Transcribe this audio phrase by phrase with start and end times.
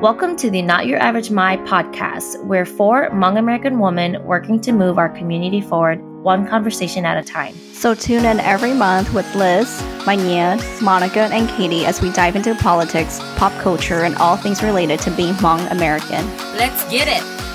[0.00, 4.72] Welcome to the Not Your Average My podcast, where four Hmong American women working to
[4.72, 7.54] move our community forward one conversation at a time.
[7.74, 12.34] So tune in every month with Liz, my Manya, Monica, and Katie as we dive
[12.34, 16.26] into politics, pop culture, and all things related to being Hmong American.
[16.56, 17.49] Let's get it!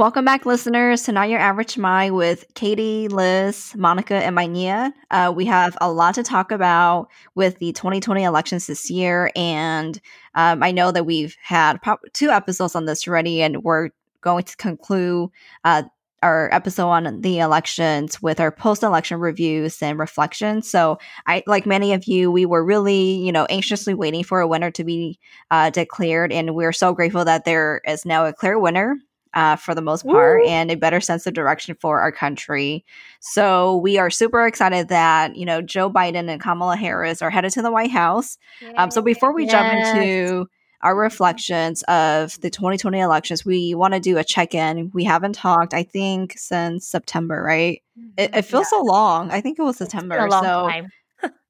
[0.00, 4.94] Welcome back, listeners, to Not Your Average My with Katie, Liz, Monica, and Manya.
[5.10, 10.00] Uh, we have a lot to talk about with the 2020 elections this year, and
[10.34, 11.80] um, I know that we've had
[12.14, 13.90] two episodes on this already, and we're
[14.22, 15.28] going to conclude
[15.64, 15.82] uh,
[16.22, 20.66] our episode on the elections with our post-election reviews and reflections.
[20.66, 20.96] So,
[21.26, 24.70] I like many of you, we were really, you know, anxiously waiting for a winner
[24.70, 25.18] to be
[25.50, 28.96] uh, declared, and we're so grateful that there is now a clear winner
[29.34, 30.48] uh, for the most part, Woo!
[30.48, 32.84] and a better sense of direction for our country.
[33.20, 37.52] So we are super excited that you know Joe Biden and Kamala Harris are headed
[37.52, 38.38] to the White House.
[38.76, 39.52] Um, so before we yes.
[39.52, 40.46] jump into
[40.82, 44.90] our reflections of the 2020 elections, we want to do a check in.
[44.94, 47.82] We haven't talked, I think, since September, right?
[48.16, 48.78] It, it feels yeah.
[48.78, 49.30] so long.
[49.30, 50.16] I think it was September.
[50.30, 50.88] so time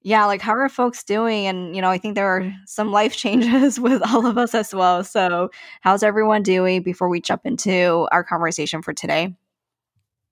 [0.02, 1.46] yeah, like how are folks doing?
[1.46, 4.74] And you know, I think there are some life changes with all of us as
[4.74, 5.04] well.
[5.04, 5.50] So,
[5.82, 9.34] how's everyone doing before we jump into our conversation for today?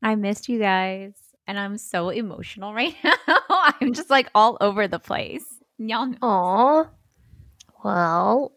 [0.02, 1.12] I missed you guys,
[1.46, 3.14] and I'm so emotional right now.
[3.48, 5.44] I'm just like all over the place.
[5.78, 6.12] Y'all
[7.84, 8.52] Well,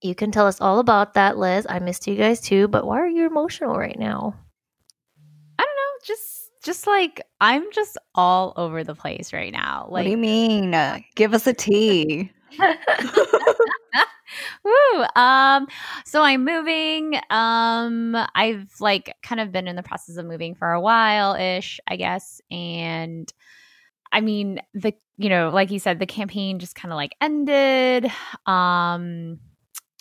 [0.00, 1.66] you can tell us all about that, Liz.
[1.68, 4.34] I missed you guys too, but why are you emotional right now?
[5.58, 9.82] I don't know, just just like I'm just all over the place right now.
[9.84, 10.74] Like, what do you mean?
[11.14, 12.32] Give us a tea.
[14.64, 15.04] Woo.
[15.14, 15.66] Um,
[16.04, 17.20] so I'm moving.
[17.30, 21.78] Um, I've like kind of been in the process of moving for a while ish,
[21.86, 22.40] I guess.
[22.50, 23.32] And
[24.10, 28.10] I mean, the you know, like you said, the campaign just kind of like ended.
[28.46, 29.38] Um,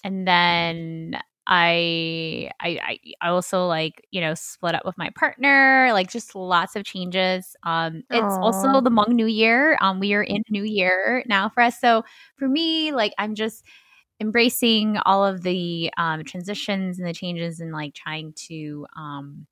[0.03, 6.09] and then I, I I also like you know split up with my partner like
[6.09, 8.41] just lots of changes um it's Aww.
[8.41, 12.03] also the Hmong New Year um we are in New Year now for us so
[12.37, 13.63] for me like I'm just
[14.21, 19.47] embracing all of the um transitions and the changes and like trying to um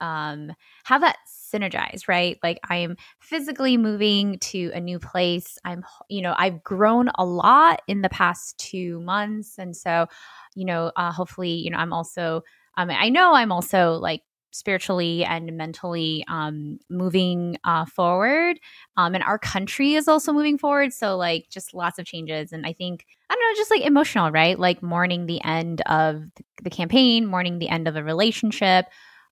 [0.00, 0.52] um
[0.84, 1.16] have that
[1.52, 6.62] synergize right like i am physically moving to a new place i'm you know i've
[6.62, 10.06] grown a lot in the past two months and so
[10.54, 12.42] you know, uh, hopefully, you know, I'm also,
[12.76, 18.58] um, I know I'm also like spiritually and mentally um, moving uh, forward.
[18.96, 20.92] Um, and our country is also moving forward.
[20.92, 22.52] So, like, just lots of changes.
[22.52, 24.58] And I think, I don't know, just like emotional, right?
[24.58, 26.24] Like, mourning the end of
[26.62, 28.86] the campaign, mourning the end of a relationship.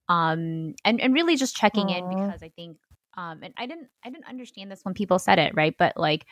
[0.08, 1.98] Um, and, and really just checking Aww.
[1.98, 2.78] in because I think,
[3.16, 5.74] um, and I didn't, I didn't understand this when people said it, right?
[5.76, 6.26] But like,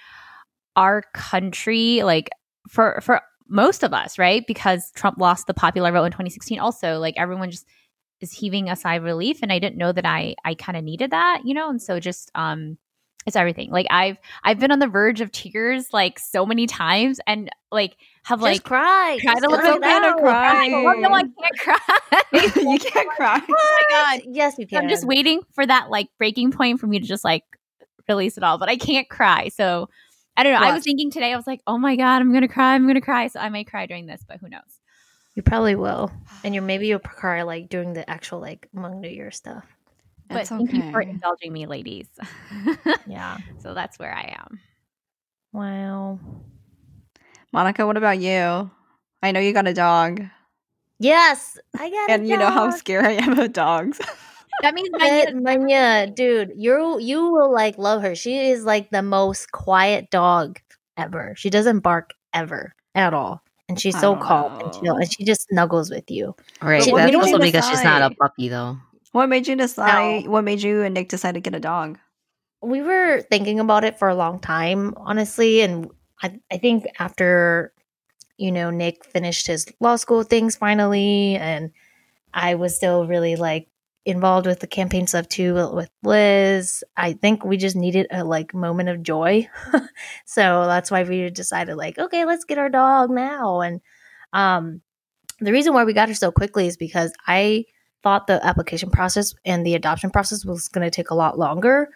[0.77, 2.31] our country, like,
[2.69, 4.45] for, for most of us, right?
[4.47, 7.67] Because Trump lost the popular vote in 2016 also, like everyone just
[8.21, 10.85] is heaving a sigh of relief and I didn't know that I I kind of
[10.85, 11.69] needed that, you know?
[11.69, 12.79] And so just um
[13.27, 13.71] it's everything.
[13.71, 17.97] Like I've I've been on the verge of tears like so many times and like
[18.25, 19.21] have just like cried.
[19.21, 20.03] Cried a little bit.
[20.03, 20.71] of cry.
[20.73, 22.23] Oh, no, I can't cry.
[22.63, 23.41] you can't cry.
[23.49, 24.23] oh my god.
[24.27, 24.83] Yes, you can.
[24.83, 27.45] I'm just waiting for that like breaking point for me to just like
[28.09, 29.49] release it all, but I can't cry.
[29.49, 29.89] So
[30.37, 30.67] I don't know.
[30.67, 32.75] I was thinking today, I was like, oh my God, I'm going to cry.
[32.75, 33.29] I'm going to cry.
[33.29, 34.81] So I may cry during this, but who knows?
[35.35, 36.11] You probably will.
[36.43, 39.65] And you're maybe you'll cry like during the actual like Hmong New Year stuff.
[40.29, 40.57] But okay.
[40.57, 42.09] thank you for indulging me, ladies.
[43.07, 43.39] yeah.
[43.59, 44.61] So that's where I am.
[45.53, 46.19] Wow.
[47.51, 48.71] Monica, what about you?
[49.23, 50.23] I know you got a dog.
[50.99, 54.01] Yes, I got And you know how scared I am of dogs.
[54.63, 58.15] That means Manya, Manya, dude, you you will like love her.
[58.15, 60.61] She is like the most quiet dog
[60.97, 61.35] ever.
[61.37, 65.49] She doesn't bark ever at all, and she's so calm and chill, and she just
[65.49, 66.35] snuggles with you.
[66.63, 68.79] Right, She- that's also because she's not a puppy though.
[69.15, 70.27] What made you decide?
[70.27, 71.99] What made you and Nick decide to get a dog?
[72.65, 75.91] we were thinking about it for a long time, honestly, and
[76.23, 77.73] I I think after
[78.39, 81.71] you know Nick finished his law school things finally, and
[82.33, 83.69] I was still really like
[84.07, 86.85] involved with the campaign stuff too with Liz.
[86.97, 89.49] I think we just needed a like moment of joy,
[90.27, 93.61] so that's why we decided like okay, let's get our dog now.
[93.61, 93.81] And
[94.33, 94.81] um,
[95.41, 97.67] the reason why we got her so quickly is because I
[98.05, 101.89] thought the application process and the adoption process was going to take a lot longer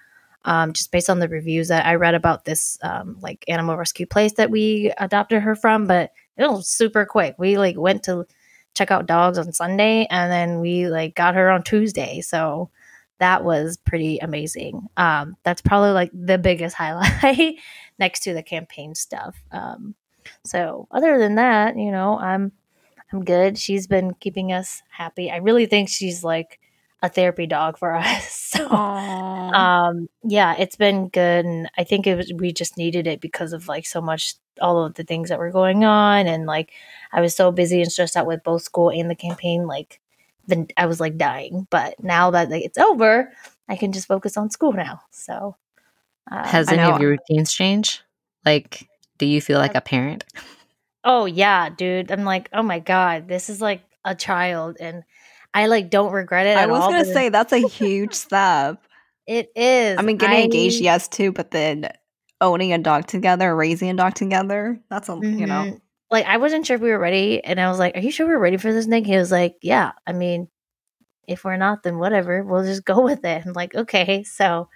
[0.44, 4.06] um, just based on the reviews that I read about this um, like animal rescue
[4.06, 5.86] place that we adopted her from.
[5.86, 7.34] But it was super quick.
[7.38, 8.26] We like went to
[8.74, 12.20] check out dogs on Sunday, and then we like got her on Tuesday.
[12.20, 12.70] So
[13.18, 14.86] that was pretty amazing.
[14.96, 17.56] Um, that's probably like the biggest highlight
[17.98, 19.36] next to the campaign stuff.
[19.50, 19.94] Um,
[20.44, 22.52] so other than that, you know, I'm
[23.12, 23.58] I'm good.
[23.58, 25.30] She's been keeping us happy.
[25.30, 26.60] I really think she's like
[27.02, 28.30] a therapy dog for us.
[28.30, 29.54] So Aww.
[29.54, 33.52] um yeah, it's been good and I think it was we just needed it because
[33.52, 36.72] of like so much all of the things that were going on and like
[37.12, 40.00] I was so busy and stressed out with both school and the campaign like
[40.48, 41.66] then I was like dying.
[41.70, 43.30] But now that like, it's over,
[43.68, 45.02] I can just focus on school now.
[45.10, 45.56] So
[46.30, 48.00] uh, Has any of your routines changed?
[48.44, 48.88] Like,
[49.18, 50.24] do you feel like a parent?
[51.04, 52.10] Oh yeah, dude.
[52.10, 55.04] I'm like, oh my god, this is like a child, and
[55.54, 56.56] I like don't regret it.
[56.56, 58.82] I was all, gonna say that's a huge step.
[59.26, 59.98] it is.
[59.98, 61.90] I mean, getting engaged, yes, too, but then
[62.40, 65.64] owning a dog together, raising a dog together, that's a you know.
[65.64, 65.80] Mhm.
[66.10, 68.26] Like I wasn't sure if we were ready, and I was like, "Are you sure
[68.26, 70.48] we're ready for this, Nick?" He was like, "Yeah." I mean,
[71.28, 72.42] if we're not, then whatever.
[72.42, 73.46] We'll just go with it.
[73.46, 74.24] I'm like, okay.
[74.24, 74.68] So,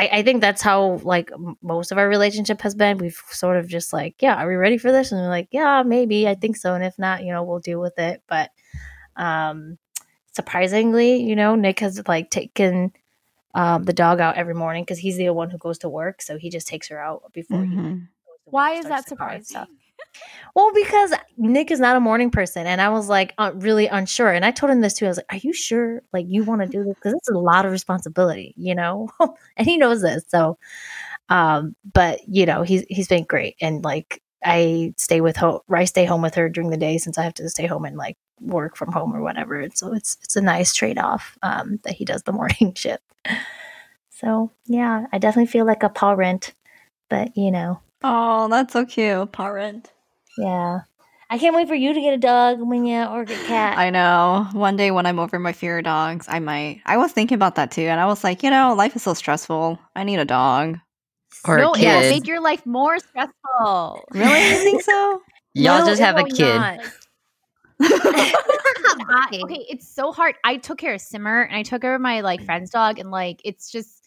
[0.00, 1.30] I, I think that's how like
[1.62, 2.96] most of our relationship has been.
[2.98, 5.12] We've sort of just like, yeah, are we ready for this?
[5.12, 6.26] And we're like, yeah, maybe.
[6.26, 6.74] I think so.
[6.74, 8.22] And if not, you know, we'll deal with it.
[8.26, 8.50] But
[9.16, 9.78] um
[10.32, 12.92] surprisingly, you know, Nick has like taken
[13.54, 16.22] um, the dog out every morning because he's the one who goes to work.
[16.22, 18.08] So he just takes her out before he Mhm.
[18.44, 19.76] Why goes is to work, that starts the surprising?
[20.54, 24.32] Well, because Nick is not a morning person, and I was like uh, really unsure.
[24.32, 25.04] And I told him this too.
[25.06, 26.02] I was like, "Are you sure?
[26.12, 26.94] Like, you want to do this?
[26.94, 29.08] Because it's a lot of responsibility, you know."
[29.56, 30.24] and he knows this.
[30.28, 30.58] So,
[31.28, 35.60] um, but you know, he's he's been great, and like I stay with home.
[35.70, 37.96] I stay home with her during the day since I have to stay home and
[37.96, 39.60] like work from home or whatever.
[39.60, 43.02] And so it's it's a nice trade off um, that he does the morning shift.
[44.10, 46.52] So yeah, I definitely feel like a parent,
[47.08, 47.80] but you know.
[48.02, 49.92] Oh, that's so cute, parent.
[50.40, 50.80] Yeah.
[51.32, 53.78] I can't wait for you to get a dog when you or get a cat.
[53.78, 54.48] I know.
[54.52, 56.80] One day when I'm over my fear of dogs, I might.
[56.86, 59.14] I was thinking about that too, and I was like, you know, life is so
[59.14, 59.78] stressful.
[59.94, 60.78] I need a dog.
[61.44, 64.04] Or a no, it will make your life more stressful.
[64.10, 64.48] Really?
[64.48, 65.22] You think so?
[65.54, 66.60] Y'all No, just have a kid.
[69.42, 70.34] okay, it's so hard.
[70.44, 72.44] I took care of Simmer and I took care of my like mm.
[72.44, 73.99] friend's dog, and like it's just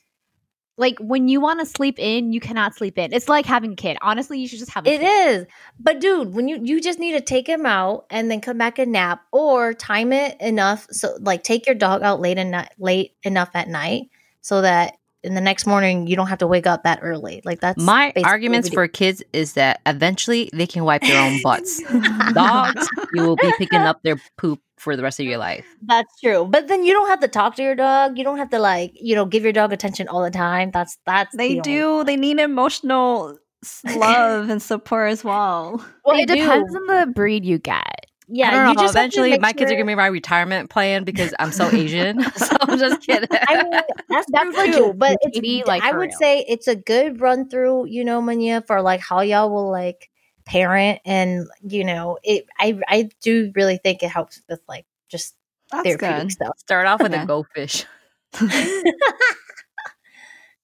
[0.78, 3.14] like when you want to sleep in, you cannot sleep in.
[3.14, 3.98] It's like having a kid.
[4.02, 5.38] Honestly, you should just have a It kid.
[5.38, 5.46] is.
[5.80, 8.80] But dude, when you you just need to take him out and then come back
[8.80, 13.16] and nap or time it enough so like take your dog out late and late
[13.24, 14.10] enough at night
[14.42, 17.42] so that in the next morning you don't have to wake up that early.
[17.46, 21.82] Like that's My arguments for kids is that eventually they can wipe their own butts.
[22.34, 25.66] Dogs, you will be picking up their poop for the rest of your life.
[25.82, 26.46] That's true.
[26.50, 28.18] But then you don't have to talk to your dog.
[28.18, 30.72] You don't have to like, you know, give your dog attention all the time.
[30.72, 32.04] That's that's They the only- do.
[32.04, 33.38] They need emotional
[33.96, 35.84] love and support as well.
[36.06, 37.93] Well, it they depends on the breed you get.
[38.28, 38.70] Yeah, I don't know.
[38.72, 41.70] you just eventually, make my kids are gonna be my retirement plan because I'm so
[41.72, 42.22] Asian.
[42.36, 43.28] so I'm just kidding.
[43.48, 43.72] I mean,
[44.10, 46.18] that's That's true like too, but it's, Katie, like, I would real.
[46.20, 50.10] say it's a good run through, you know, Manya, for like how y'all will like
[50.46, 52.46] parent and you know, it.
[52.60, 55.36] I I do really think it helps with like just
[55.72, 56.32] That's therapeutic good.
[56.32, 56.58] stuff.
[56.60, 57.24] Start off with Yeah.
[57.24, 57.86] a goldfish.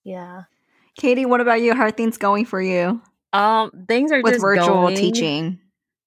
[0.03, 0.43] yeah,
[0.95, 1.73] Katie, what about you?
[1.75, 3.01] How are things going for you
[3.33, 4.95] Um, things are with just virtual going.
[4.95, 5.59] teaching?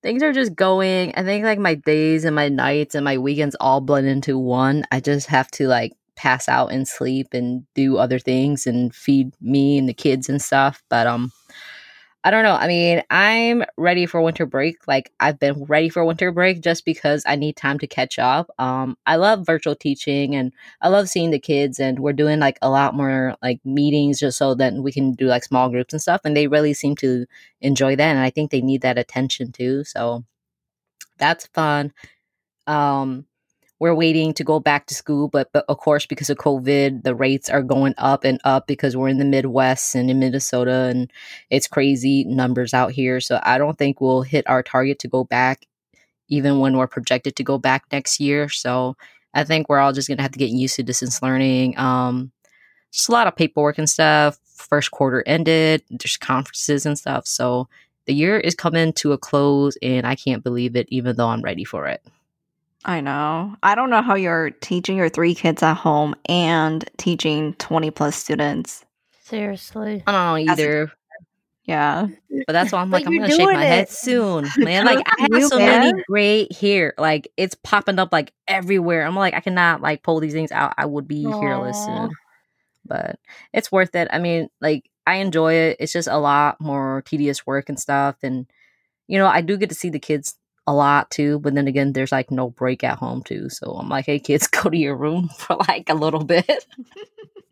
[0.02, 1.14] Things are just going.
[1.16, 4.84] I think like my days and my nights and my weekends all blend into one.
[4.90, 9.32] I just have to like pass out and sleep and do other things and feed
[9.40, 10.82] me and the kids and stuff.
[10.88, 11.30] But um
[12.24, 12.54] I don't know.
[12.54, 14.86] I mean, I'm ready for winter break.
[14.86, 18.48] Like I've been ready for winter break just because I need time to catch up.
[18.58, 22.58] Um I love virtual teaching and I love seeing the kids and we're doing like
[22.62, 26.00] a lot more like meetings just so that we can do like small groups and
[26.02, 27.26] stuff and they really seem to
[27.60, 29.82] enjoy that and I think they need that attention too.
[29.84, 30.24] So
[31.18, 31.92] that's fun.
[32.66, 33.26] Um
[33.82, 37.16] we're waiting to go back to school, but, but of course, because of COVID, the
[37.16, 41.10] rates are going up and up because we're in the Midwest and in Minnesota, and
[41.50, 43.18] it's crazy numbers out here.
[43.18, 45.66] So I don't think we'll hit our target to go back,
[46.28, 48.48] even when we're projected to go back next year.
[48.48, 48.96] So
[49.34, 51.76] I think we're all just gonna have to get used to distance learning.
[51.76, 52.30] Um,
[52.92, 54.38] just a lot of paperwork and stuff.
[54.44, 55.82] First quarter ended.
[55.90, 57.26] There's conferences and stuff.
[57.26, 57.68] So
[58.06, 61.42] the year is coming to a close, and I can't believe it, even though I'm
[61.42, 62.00] ready for it.
[62.84, 63.54] I know.
[63.62, 68.16] I don't know how you're teaching your three kids at home and teaching 20 plus
[68.16, 68.84] students.
[69.24, 70.02] seriously.
[70.06, 70.92] I don't know That's a- either,
[71.64, 72.08] Yeah.
[72.46, 74.84] but that's why I'm like, I'm gonna shake my doing head soon, man.
[74.84, 75.66] Like I You have so can.
[75.80, 79.06] many great hair, like it's popping up like everywhere.
[79.06, 80.74] I'm like, I cannot like pull these things out.
[80.76, 81.86] I would be hairless Aw.
[82.06, 82.10] soon,
[82.84, 83.18] but
[83.54, 84.08] it's worth it.
[84.12, 85.76] I mean, like I enjoy it.
[85.80, 88.46] It's just a lot more tedious work and stuff, and
[89.06, 90.34] you know, I do get to see the kids
[90.66, 91.38] a lot too.
[91.40, 93.48] But then again, there's like no break at home too.
[93.50, 96.66] So I'm like, hey kids, go to your room for like a little bit.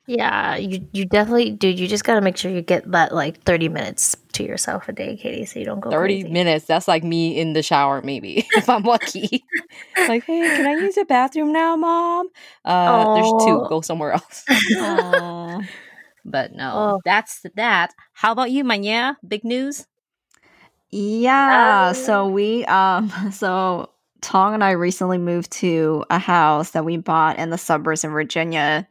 [0.07, 1.79] Yeah, you you definitely, dude.
[1.79, 5.17] You just gotta make sure you get that like thirty minutes to yourself a day,
[5.17, 6.33] Katie, so you don't go 30 crazy.
[6.33, 6.65] minutes.
[6.65, 9.45] That's like me in the shower, maybe, if I'm lucky.
[10.09, 12.29] like, hey, can I use the bathroom now, mom?
[12.65, 13.65] Uh, there's two.
[13.69, 14.45] Go somewhere else.
[16.25, 17.01] But no, Oh.
[17.05, 17.95] that's that.
[18.13, 19.17] How about you, Manya?
[19.27, 19.87] Big news?
[20.91, 21.93] Yeah.
[21.93, 27.39] So we um so Tong and I recently moved to a house that we bought
[27.39, 28.87] in the suburbs in Virginia.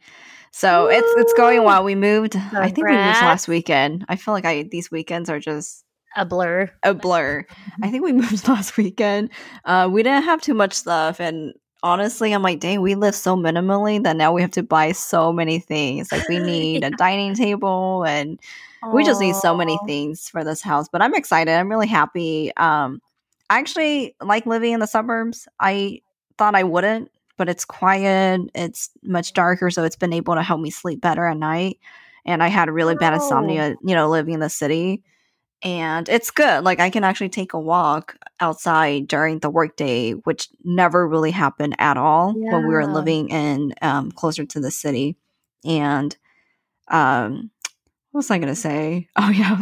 [0.52, 1.84] So it's it's going well.
[1.84, 4.04] We moved I think we moved last weekend.
[4.08, 5.84] I feel like I these weekends are just
[6.16, 6.70] A blur.
[6.82, 7.46] a blur.
[7.82, 9.30] I think we moved last weekend.
[9.64, 13.36] Uh we didn't have too much stuff and honestly I'm like, dang, we live so
[13.36, 16.10] minimally that now we have to buy so many things.
[16.10, 18.40] Like we need a dining table and
[18.92, 21.52] we just need so many things for this house but i'm excited.
[21.52, 22.52] I'm really happy.
[22.56, 23.00] Um
[23.50, 25.48] i actually like living in the suburbs.
[25.58, 26.00] I
[26.38, 30.60] thought i wouldn't but it's quiet it's much darker so it's been able to help
[30.60, 31.78] me sleep better at night
[32.24, 33.16] and i had really bad Oh.
[33.16, 35.02] insomnia you know living in the city
[35.62, 40.48] and it's good like i can actually take a walk outside during the workday which
[40.64, 45.16] never really happened at all when we were living in um, closer to the city
[45.64, 46.16] and
[46.88, 47.50] um
[48.12, 49.08] what was I gonna say?
[49.16, 49.60] Oh yeah,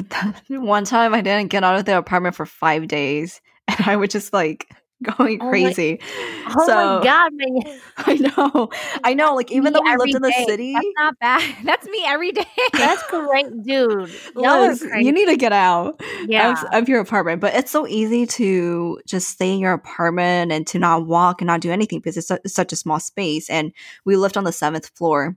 [0.49, 4.11] one time I didn't get out of the apartment for five days, and I was
[4.11, 4.69] just like
[5.03, 6.01] going Oh my- crazy.
[6.49, 7.81] Oh so my god, man!
[7.99, 8.69] I know,
[9.05, 9.35] I know.
[9.35, 10.45] Like even Me though we lived in the day.
[10.49, 11.57] city, That's not bad.
[11.65, 12.47] That's me every day.
[12.73, 14.11] That's great, dude.
[14.35, 15.05] Liz, crazy.
[15.07, 16.53] you need to get out yeah.
[16.53, 17.41] of, of your apartment.
[17.41, 21.47] But it's so easy to just stay in your apartment and to not walk and
[21.47, 23.49] not do anything because it's, su- it's such a small space.
[23.51, 23.73] And
[24.05, 25.37] we lived on the seventh floor.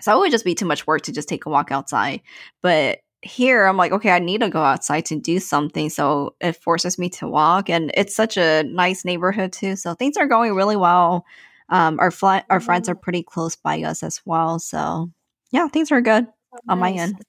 [0.00, 2.20] So it would just be too much work to just take a walk outside.
[2.62, 5.90] But here, I'm like, okay, I need to go outside to do something.
[5.90, 7.70] So it forces me to walk.
[7.70, 9.74] And it's such a nice neighborhood, too.
[9.76, 11.24] So things are going really well.
[11.68, 14.58] Um, our, fl- our friends are pretty close by us as well.
[14.58, 15.10] So
[15.50, 16.26] yeah, things are good
[16.68, 17.24] on my end.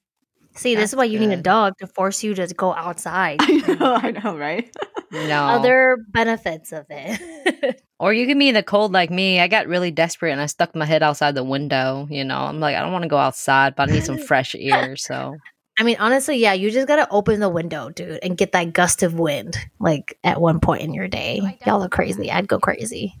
[0.54, 3.38] See, this is why you need a dog to force you to go outside.
[3.40, 4.74] I know, I know, right?
[5.10, 5.44] No.
[5.44, 7.82] Other benefits of it.
[8.00, 9.40] Or you can be in the cold like me.
[9.40, 12.06] I got really desperate and I stuck my head outside the window.
[12.08, 14.54] You know, I'm like, I don't want to go outside, but I need some fresh
[14.56, 14.94] air.
[14.94, 15.36] So
[15.78, 19.04] I mean, honestly, yeah, you just gotta open the window, dude, and get that gust
[19.04, 21.58] of wind, like at one point in your day.
[21.64, 22.30] Y'all are crazy.
[22.32, 23.14] I'd go crazy.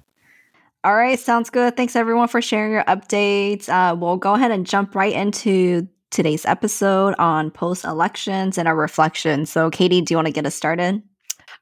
[0.82, 1.76] All right, sounds good.
[1.76, 3.68] Thanks everyone for sharing your updates.
[3.68, 8.76] Uh, we'll go ahead and jump right into today's episode on post elections and our
[8.76, 9.50] reflections.
[9.50, 11.02] So, Katie, do you want to get us started?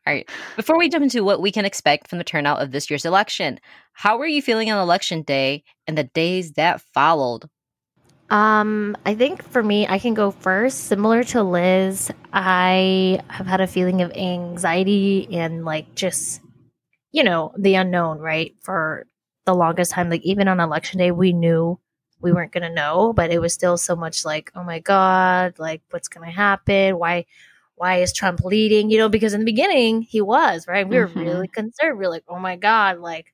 [0.07, 0.29] All right.
[0.55, 3.59] Before we jump into what we can expect from the turnout of this year's election,
[3.93, 7.49] how were you feeling on election day and the days that followed?
[8.31, 10.85] Um, I think for me, I can go first.
[10.85, 16.41] Similar to Liz, I have had a feeling of anxiety and like just,
[17.13, 18.55] you know, the unknown, right?
[18.63, 19.07] For
[19.45, 21.79] the longest time, like even on election day, we knew
[22.21, 25.59] we weren't going to know, but it was still so much like, oh my God,
[25.59, 26.99] like what's going to happen?
[26.99, 27.27] Why?
[27.77, 28.91] Why is Trump leading?
[28.91, 30.89] You know, because in the beginning he was, right?
[30.89, 31.17] We were Mhm.
[31.17, 31.99] really concerned.
[31.99, 33.33] We are like, oh my God, like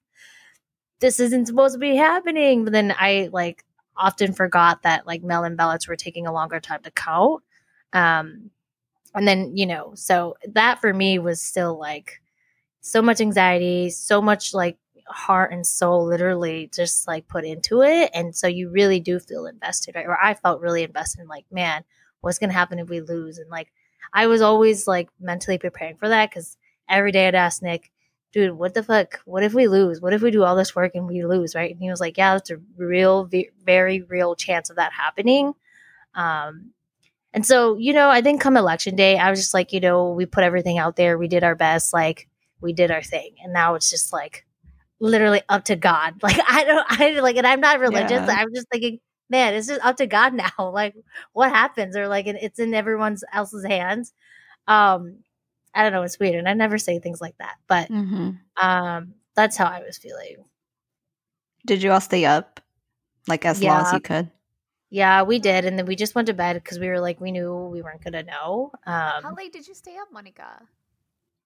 [1.00, 2.64] this isn't supposed to be happening.
[2.64, 3.64] But then I like
[3.96, 7.42] often forgot that like mail-in ballots were taking a longer time to count.
[7.92, 8.50] Um,
[9.14, 12.20] and then you know, so that for me was still like
[12.80, 18.10] so much anxiety, so much like heart and soul literally just like put into it.
[18.14, 20.06] And so you really do feel invested, right?
[20.06, 21.84] Or I felt really invested in like, man,
[22.22, 23.38] what's gonna happen if we lose?
[23.38, 23.72] And like
[24.12, 26.56] I was always like mentally preparing for that because
[26.88, 27.90] every day I'd ask Nick,
[28.32, 29.20] dude, what the fuck?
[29.24, 30.00] What if we lose?
[30.00, 31.70] What if we do all this work and we lose, right?
[31.70, 33.28] And he was like, yeah, that's a real,
[33.64, 35.54] very real chance of that happening.
[36.14, 36.72] Um,
[37.34, 40.10] and so, you know, I think come election day, I was just like, you know,
[40.10, 42.28] we put everything out there, we did our best, like
[42.60, 44.44] we did our thing, and now it's just like
[45.00, 46.14] literally up to God.
[46.22, 48.10] Like I don't, I like, and I'm not religious.
[48.10, 48.26] Yeah.
[48.28, 50.50] I'm just thinking, man, it's just up to God now.
[50.70, 50.94] Like
[51.32, 54.12] what happens, or like it's in everyone's else's hands.
[54.66, 55.18] Um,
[55.74, 56.02] I don't know.
[56.02, 58.30] It's weird, and I never say things like that, but Mm-hmm.
[58.66, 60.44] um, that's how I was feeling.
[61.66, 62.60] Did you all stay up
[63.28, 64.30] like as long as you could?
[64.90, 67.30] Yeah, we did, and then we just went to bed because we were like, we
[67.32, 68.72] knew we weren't gonna know.
[68.86, 70.60] Um, How late did you stay up, Monica?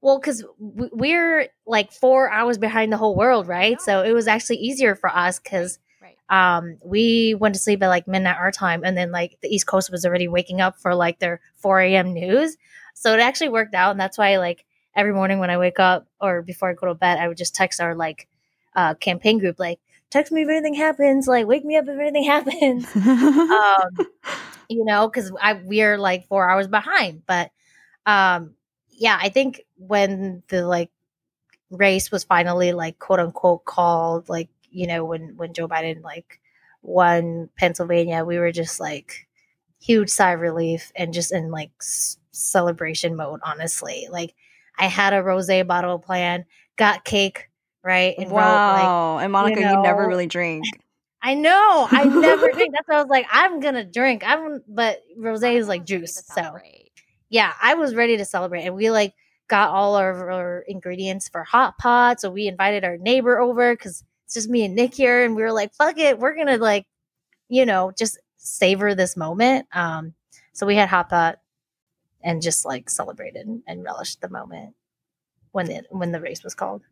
[0.01, 3.81] well, because we're like four hours behind the whole world, right?
[3.81, 5.86] So it was actually easier for us because Right.
[6.29, 9.67] Um, we went to sleep at like midnight our time, and then like the East
[9.67, 12.13] Coast was already waking up for like their four a.m.
[12.13, 12.57] news.
[12.95, 14.65] So it actually worked out, and that's why like
[14.95, 17.55] every morning when I wake up or before I go to bed, I would just
[17.55, 18.29] text our like
[18.75, 19.79] uh, campaign group like,
[20.11, 22.97] text me if anything happens, like wake me up if anything happens.
[22.97, 24.07] um,
[24.69, 27.23] you know, because I we are like four hours behind.
[27.27, 27.51] But
[28.05, 28.55] um,
[28.91, 30.91] yeah, I think when the like
[31.71, 36.41] race was finally like quote unquote called, like you know when when Joe Biden like
[36.83, 39.27] won Pennsylvania, we were just like
[39.81, 43.41] huge sigh of relief and just in like s- celebration mode.
[43.43, 44.35] Honestly, like
[44.79, 46.45] I had a rosé bottle plan,
[46.77, 47.49] got cake
[47.83, 49.19] right, and wrote, like wow.
[49.19, 50.65] and Monica, you, never really drink.
[51.23, 52.73] I know I never drink.
[52.73, 54.23] That's why I was like, I'm gonna drink.
[54.25, 56.57] I'm, but rosé is like juice, so
[57.29, 59.15] yeah, I was ready to celebrate, and we like
[59.49, 62.21] got all of our ingredients for hot pot.
[62.21, 65.43] So we invited our neighbor over because it's just me and Nick here, and we
[65.43, 66.85] were like, "Fuck it, we're gonna like,
[67.49, 70.15] you know, just savor this moment." Um,
[70.53, 71.39] so we had hot pot
[72.23, 74.75] and just like celebrated and relished the moment
[75.53, 76.83] when it when the race was called.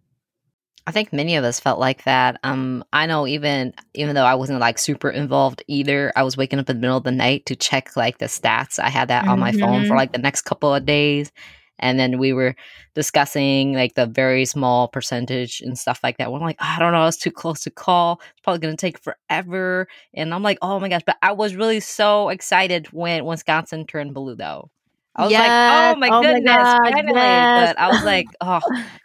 [0.87, 2.39] I think many of us felt like that.
[2.45, 6.59] Um, I know even even though I wasn't like super involved either, I was waking
[6.59, 8.79] up in the middle of the night to check like the stats.
[8.79, 9.97] I had that on my phone for Mhm.
[9.97, 11.33] like the next couple of days,
[11.79, 12.55] and then we were
[12.95, 16.33] discussing like the very small percentage and stuff like that.
[16.33, 18.21] We're like, I don't know, it's too close to call.
[18.33, 19.89] It's probably gonna take forever.
[20.15, 21.03] And I'm like, oh my gosh!
[21.07, 24.71] But I was really so excited when Wisconsin turned blue, though.
[25.17, 27.13] I was like, oh my Oh my goodness, God, finally!
[27.15, 27.51] yes.
[27.55, 28.61] But I was like, oh,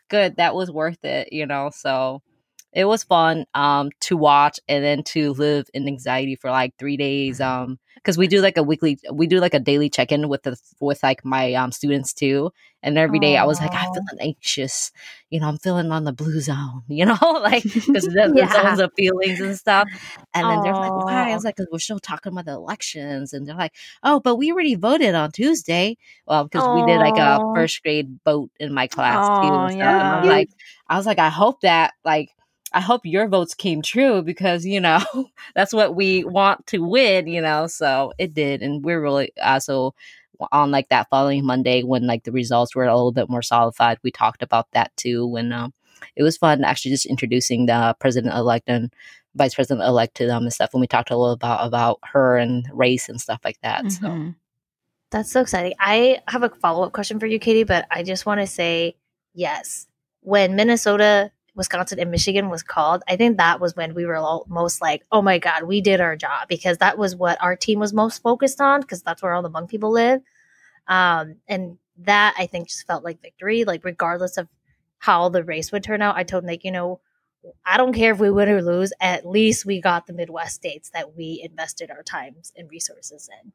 [0.09, 2.21] good that was worth it you know so
[2.73, 6.97] it was fun um to watch and then to live in anxiety for like three
[6.97, 10.43] days um because we do like a weekly we do like a daily check-in with
[10.43, 12.51] the with like my um students too
[12.81, 14.91] and every day i was like i'm feeling anxious
[15.29, 18.79] you know i'm feeling on the blue zone you know like because the, the zones
[18.79, 19.87] of feelings and stuff
[20.33, 21.31] and then they're like why?
[21.31, 24.35] I was like because we're still talking about the elections and they're like oh but
[24.35, 28.73] we already voted on tuesday well because we did like a first grade vote in
[28.73, 30.31] my class too and stuff and i was yeah.
[30.31, 30.49] like
[30.87, 32.29] i was like i hope that like
[32.73, 34.99] i hope your votes came true because you know
[35.55, 39.59] that's what we want to win you know so it did and we're really uh,
[39.59, 39.93] so
[40.51, 43.97] on like that following monday when like the results were a little bit more solidified
[44.03, 45.73] we talked about that too when um
[46.15, 48.93] it was fun actually just introducing the president elect and
[49.35, 52.37] vice president elect to them and stuff and we talked a little about about her
[52.37, 54.35] and race and stuff like that so Mhm.
[55.11, 55.73] That's so exciting.
[55.79, 58.95] I have a follow up question for you, Katie, but I just want to say
[59.33, 59.87] yes.
[60.21, 64.45] When Minnesota, Wisconsin, and Michigan was called, I think that was when we were all
[64.49, 67.79] most like, oh my God, we did our job because that was what our team
[67.79, 70.21] was most focused on because that's where all the Hmong people live.
[70.87, 74.47] Um, and that I think just felt like victory, like regardless of
[74.99, 76.17] how the race would turn out.
[76.17, 76.99] I told Nick, you know,
[77.65, 80.89] I don't care if we win or lose, at least we got the Midwest states
[80.91, 83.53] that we invested our times and resources in.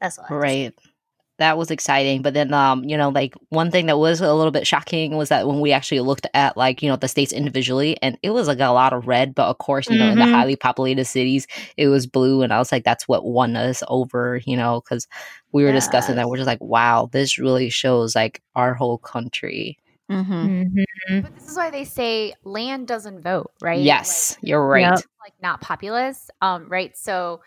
[0.00, 0.26] That's all.
[0.28, 0.92] I have say.
[1.38, 1.46] Right.
[1.46, 2.22] That was exciting.
[2.22, 5.28] But then um, you know, like one thing that was a little bit shocking was
[5.28, 8.48] that when we actually looked at like, you know, the states individually and it was
[8.48, 10.30] like a lot of red, but of course, you know, in the Mhm.
[10.32, 11.46] highly populated cities,
[11.76, 15.06] it was blue and I was like that's what won us over, you know, cuz
[15.52, 19.78] we were discussing that we're just like, wow, this really shows like our whole country.
[20.10, 20.74] Mhm.
[21.10, 21.22] Mhm.
[21.22, 23.82] But this is why they say land doesn't vote, right?
[23.82, 24.82] Yes, Like, you're right.
[24.82, 25.00] Yep.
[25.24, 27.40] like not populous um right so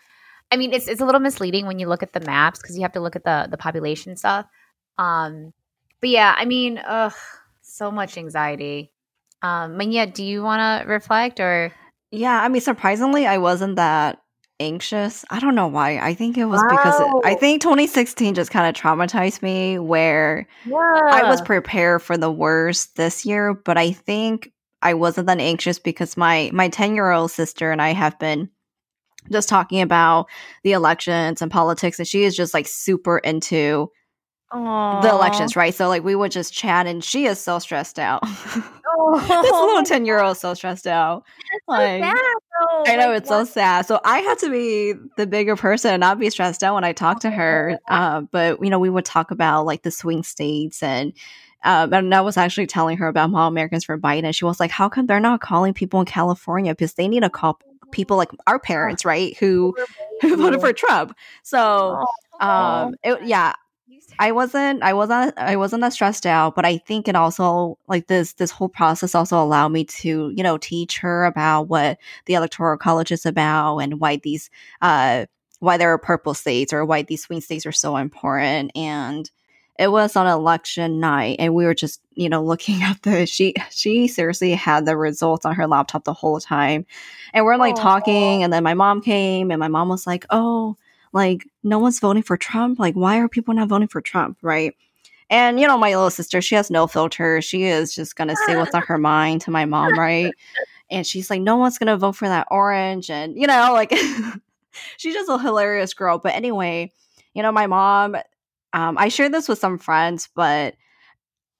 [0.50, 2.82] i mean it's it's a little misleading when you look at the maps because you
[2.82, 4.46] have to look at the the population stuff.
[4.98, 5.52] Um
[6.00, 7.14] but yeah i mean ugh
[7.62, 8.92] so much anxiety.
[9.42, 11.72] Um Manya, do you want to reflect or?
[12.10, 14.20] Yeah, I mean, surprisingly, I wasn't that
[14.58, 15.24] anxious.
[15.30, 15.98] I don't know why.
[15.98, 20.46] I think it was because it, I think 2016 just kind of traumatized me where
[20.66, 25.78] I was prepared for the worst this year, but I think I wasn't that anxious
[25.78, 28.50] because my my 10 year old sister and I have been
[29.30, 30.28] just talking about
[30.62, 33.90] the elections and politics, and she is just like super into
[34.52, 35.74] the elections, right?
[35.74, 38.22] So like we would just chat, and she is so stressed out.
[39.12, 41.24] this little 10 year old so stressed out.
[41.68, 42.02] Like,
[42.86, 43.86] I know it's so sad.
[43.86, 46.92] So I had to be the bigger person and not be stressed out when I
[46.92, 47.78] talked to her.
[47.88, 51.12] Uh, but you know, we would talk about like the swing states and.
[51.62, 54.24] Um, and I was actually telling her about Hmong Americans for Biden.
[54.24, 57.20] And she was like, "How come they're not calling people in California because they need
[57.20, 57.60] to call
[57.92, 59.74] people like our parents, right, who
[60.20, 62.04] who voted for Trump?" So,
[62.40, 63.54] um, it, yeah,
[64.18, 68.06] I wasn't I wasn't I wasn't that stressed out, but I think it also like
[68.06, 72.34] this this whole process also allowed me to, you know, teach her about what the
[72.34, 74.50] electoral college is about and why these
[74.82, 75.26] uh
[75.60, 78.72] why there are purple states or why these swing states are so important.
[78.74, 79.30] And
[79.80, 83.54] it was on election night and we were just you know looking at the she
[83.70, 86.86] she seriously had the results on her laptop the whole time
[87.32, 90.76] and we're like talking and then my mom came and my mom was like oh
[91.12, 92.78] like no one's voting for Trump.
[92.78, 94.38] Like, why are people not voting for Trump?
[94.42, 94.74] Right.
[95.28, 97.40] And you know, my little sister, she has no filter.
[97.40, 100.32] She is just gonna say what's on her mind to my mom, right?
[100.90, 103.92] And she's like, no one's gonna vote for that orange, and you know, like
[104.96, 106.18] she's just a hilarious girl.
[106.18, 106.92] But anyway,
[107.34, 108.16] you know, my mom,
[108.72, 110.74] um, I shared this with some friends, but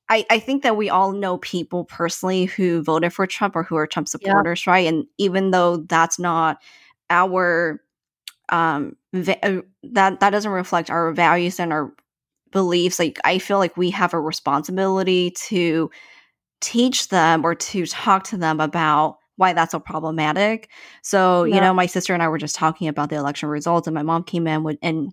[0.09, 3.77] I, I think that we all know people personally who voted for Trump or who
[3.77, 4.73] are Trump supporters, yeah.
[4.73, 4.87] right?
[4.89, 6.59] And even though that's not
[7.09, 7.81] our
[8.49, 11.93] um va- uh, that that doesn't reflect our values and our
[12.51, 15.91] beliefs, like I feel like we have a responsibility to
[16.61, 20.69] teach them or to talk to them about why that's so problematic.
[21.03, 21.55] So, yeah.
[21.55, 24.03] you know, my sister and I were just talking about the election results and my
[24.03, 25.13] mom came in with, and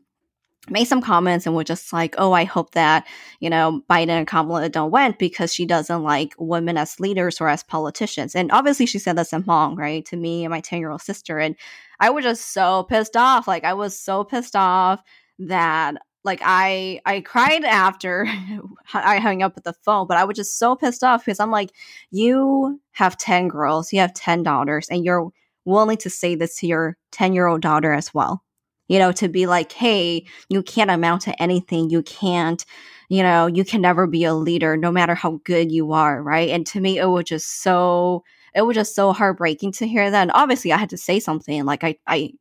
[0.70, 3.08] made some comments and was just like, oh, I hope that,
[3.40, 7.50] you know, Biden and Kamala don't win because she doesn't like women as leaders or
[7.50, 8.36] as politicians.
[8.36, 10.06] And obviously she said this in Hmong, right?
[10.06, 11.40] To me and my 10 year old sister.
[11.40, 11.56] And
[12.00, 13.48] I was just so pissed off.
[13.48, 15.02] Like I was so pissed off
[15.40, 18.28] that like I I cried after
[18.94, 21.52] I hung up with the phone, but I was just so pissed off because I'm
[21.52, 21.72] like,
[22.12, 25.30] you have 10 girls, you have 10 daughters, and you're
[25.66, 28.44] willing to say this to your 10 year old daughter as well
[28.88, 31.90] you know, to be like, hey, you can't amount to anything.
[31.90, 32.64] You can't,
[33.10, 36.50] you know, you can never be a leader no matter how good you are, right?
[36.50, 38.24] And to me, it was just so,
[38.56, 40.22] it was just so heartbreaking to hear that.
[40.22, 41.66] And obviously, I had to say something.
[41.66, 42.34] Like, I, I,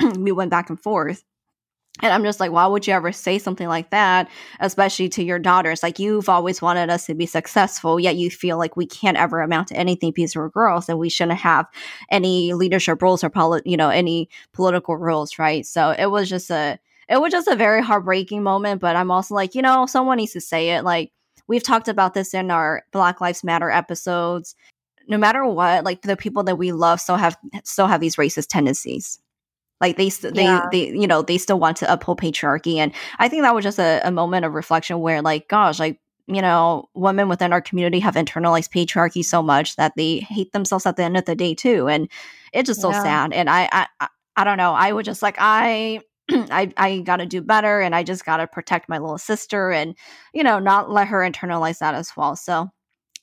[0.18, 1.24] we went back and forth.
[2.02, 4.28] And I'm just like, why would you ever say something like that,
[4.60, 5.82] especially to your daughters?
[5.82, 9.40] Like, you've always wanted us to be successful, yet you feel like we can't ever
[9.40, 11.66] amount to anything because we're girls and we shouldn't have
[12.10, 15.66] any leadership roles or, poli- you know, any political roles, right?
[15.66, 18.80] So it was just a, it was just a very heartbreaking moment.
[18.80, 20.84] But I'm also like, you know, someone needs to say it.
[20.84, 21.12] Like,
[21.48, 24.54] we've talked about this in our Black Lives Matter episodes.
[25.08, 28.46] No matter what, like the people that we love still have still have these racist
[28.48, 29.18] tendencies
[29.80, 30.68] like they, they, yeah.
[30.70, 32.76] they, you know, they still want to uphold patriarchy.
[32.76, 35.98] And I think that was just a, a moment of reflection where, like, gosh, like,
[36.26, 40.86] you know, women within our community have internalized patriarchy so much that they hate themselves
[40.86, 41.88] at the end of the day too.
[41.88, 42.08] And
[42.52, 43.02] it's just so yeah.
[43.02, 43.32] sad.
[43.32, 44.72] And I, I, I don't know.
[44.72, 48.38] I would just like I I I got to do better and I just got
[48.38, 49.94] to protect my little sister and
[50.32, 52.36] you know not let her internalize that as well.
[52.36, 52.70] So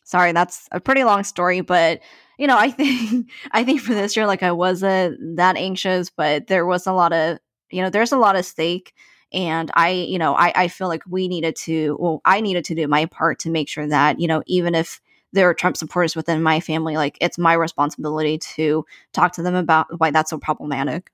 [0.04, 2.02] sorry, that's a pretty long story, but
[2.38, 6.48] you know, I think I think for this year, like I wasn't that anxious, but
[6.48, 8.94] there was a lot of you know, there's a lot of stake.
[9.34, 12.76] And I, you know, I, I feel like we needed to, well, I needed to
[12.76, 15.02] do my part to make sure that, you know, even if
[15.34, 19.56] there are Trump supporters within my family, like it's my responsibility to talk to them
[19.56, 21.12] about why that's so problematic.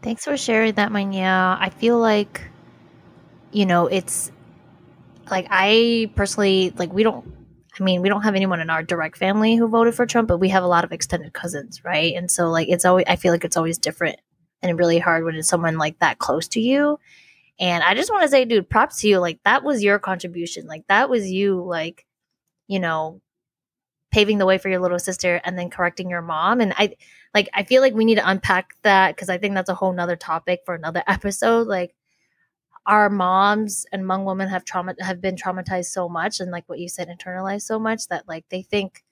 [0.00, 1.56] Thanks for sharing that, Manya.
[1.60, 2.40] I feel like,
[3.50, 4.30] you know, it's
[5.30, 7.41] like I personally, like, we don't
[7.78, 10.38] I mean, we don't have anyone in our direct family who voted for Trump, but
[10.38, 12.14] we have a lot of extended cousins, right?
[12.14, 14.20] And so, like, it's always, I feel like it's always different
[14.60, 16.98] and really hard when it's someone like that close to you.
[17.58, 19.18] And I just want to say, dude, props to you.
[19.18, 20.66] Like, that was your contribution.
[20.66, 22.04] Like, that was you, like,
[22.68, 23.20] you know,
[24.10, 26.60] paving the way for your little sister and then correcting your mom.
[26.60, 26.96] And I,
[27.34, 29.92] like, I feel like we need to unpack that because I think that's a whole
[29.92, 31.66] nother topic for another episode.
[31.66, 31.94] Like,
[32.86, 36.78] our moms and Hmong women have trauma have been traumatized so much and like what
[36.78, 39.04] you said internalized so much that like they think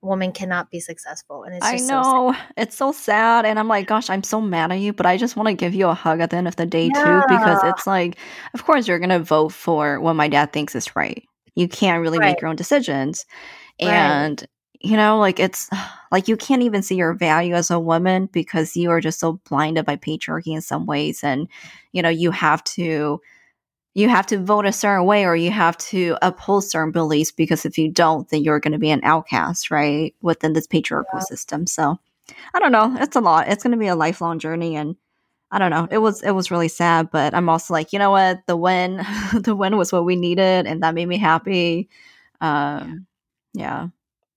[0.00, 3.86] women cannot be successful and it's I know so it's so sad and I'm like
[3.86, 6.20] gosh I'm so mad at you but I just want to give you a hug
[6.20, 7.04] at the end of the day yeah.
[7.04, 8.16] too because it's like
[8.54, 12.02] of course you're going to vote for what my dad thinks is right you can't
[12.02, 12.32] really right.
[12.32, 13.26] make your own decisions
[13.80, 14.48] and right
[14.82, 15.68] you know like it's
[16.12, 19.34] like you can't even see your value as a woman because you are just so
[19.48, 21.24] blinded by patriarchy in some ways.
[21.24, 21.48] And
[21.92, 23.20] you know you have to
[23.94, 27.66] you have to vote a certain way or you have to uphold certain beliefs because
[27.66, 31.24] if you don't then you're going to be an outcast right within this patriarchal yeah.
[31.24, 31.66] system.
[31.66, 31.98] So
[32.54, 32.96] i don't know.
[33.00, 33.48] It's a lot.
[33.48, 34.96] It's going to be a lifelong journey and
[35.50, 35.88] i don't know.
[35.90, 38.40] It was it was really sad but i'm also like you know what?
[38.46, 41.88] The win the win was what we needed and that made me happy.
[42.40, 43.06] Um
[43.54, 43.88] yeah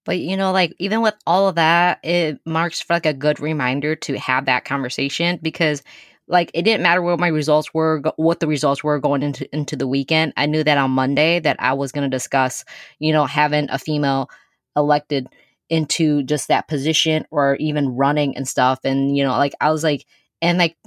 [0.06, 3.40] but you know, like even with all of that, it marks for like a good
[3.40, 5.84] reminder to have that conversation because
[6.28, 9.76] like it didn't matter what my results were what the results were going into into
[9.76, 10.34] the weekend.
[10.38, 12.66] I knew that on monday that i was going to discuss
[13.00, 14.30] you know having a female
[14.76, 15.28] elected
[15.70, 18.80] into just that position or even running and stuff.
[18.84, 20.06] And you know like i was like
[20.42, 20.78] and like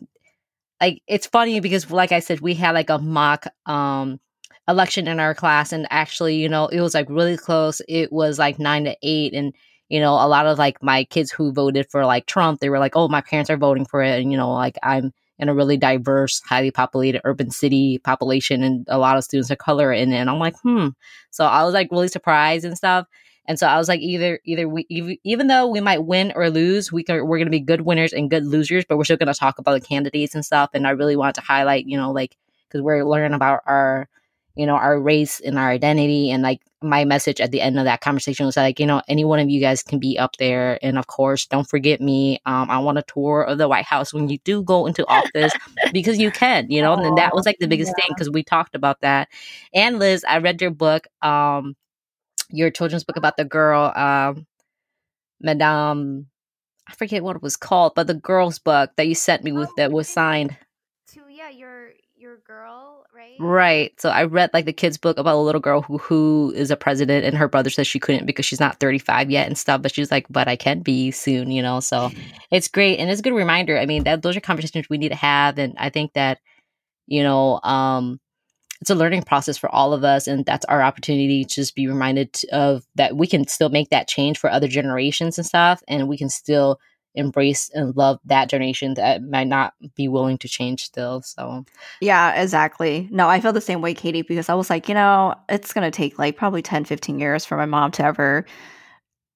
[0.81, 4.21] like it's funny because like i said we had like a mock um
[4.69, 7.81] election in our class and actually you know it was like really close.
[7.89, 9.55] It was like nine to eight and
[9.89, 12.79] you know a lot of like my kids who voted for like trump they were
[12.79, 15.55] like oh my parents are voting for it and you know like i'm in a
[15.55, 20.13] really diverse highly populated urban city population and a lot of students of color in
[20.13, 20.89] it and i'm like hmm.
[21.31, 23.07] So i was like really surprised and stuff
[23.47, 24.87] and so i was like either either we
[25.25, 28.13] even though we might win or lose we can we're going to be good winners
[28.13, 30.87] and good losers but we're still going to talk about the candidates and stuff and
[30.87, 34.09] i really wanted to highlight you know like because we're learning about our
[34.59, 36.33] you know, our race and our identity.
[36.33, 39.25] And like my message at the end of that conversation was like, you know, any
[39.25, 40.81] one of you guys can be up there.
[40.83, 42.41] And of course, don't forget me.
[42.45, 45.53] Um, I want a tour of the White House when you do go into office
[45.93, 48.05] because you can, you know, and that was like the biggest yeah.
[48.05, 49.29] thing because we talked about that.
[49.73, 51.77] And Liz, I read your book, um,
[52.51, 54.45] your children's book about the girl, um,
[55.41, 56.27] Madame,
[56.89, 59.69] I forget what it was called, but the girl's book that you sent me with
[59.69, 60.57] oh, that was signed.
[61.13, 63.35] To yeah, your your girl, right?
[63.41, 64.01] Right.
[64.01, 66.77] So I read like the kids' book about a little girl who who is a
[66.77, 69.83] president, and her brother says she couldn't because she's not 35 yet and stuff.
[69.83, 71.81] But she's like, but I can be soon, you know.
[71.81, 72.11] So
[72.51, 73.77] it's great, and it's a good reminder.
[73.77, 76.39] I mean, that those are conversations we need to have, and I think that
[77.07, 78.21] you know, um,
[78.81, 81.89] it's a learning process for all of us, and that's our opportunity to just be
[81.89, 86.07] reminded of that we can still make that change for other generations and stuff, and
[86.07, 86.79] we can still
[87.19, 91.21] embrace and love that generation that might not be willing to change still.
[91.23, 91.65] So,
[92.01, 93.09] yeah, exactly.
[93.11, 95.91] No, I feel the same way, Katie, because I was like, you know, it's going
[95.91, 98.47] to take like probably 10, 15 years for my mom to ever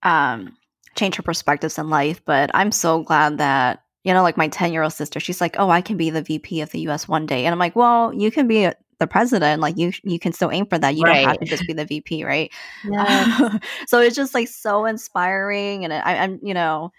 [0.03, 0.57] um,
[0.95, 2.25] change her perspectives in life.
[2.25, 5.57] But I'm so glad that, you know, like my 10 year old sister, she's like,
[5.59, 7.45] oh, I can be the VP of the US one day.
[7.45, 8.71] And I'm like, well, you can be
[9.03, 11.23] the president like you you can still aim for that you right.
[11.23, 12.53] don't have to just be the vp right
[12.89, 13.59] yeah.
[13.89, 16.93] so it's just like so inspiring and I, i'm you know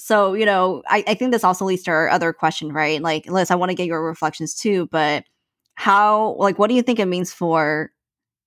[0.00, 3.00] so you know I, I think this also leads to our other question right?
[3.00, 5.24] Like liz i want to get your reflections too but
[5.74, 7.90] how like what do you think it means for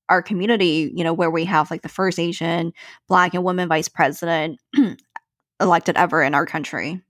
[0.10, 2.74] our community you know where we have like the first asian
[3.08, 4.60] black and woman vice president
[5.60, 7.02] elected ever in our country?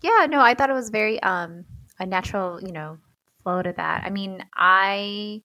[0.00, 1.64] Yeah no i thought it was very um
[1.98, 2.98] a natural you know
[3.42, 4.04] flow to that.
[4.04, 5.42] I mean i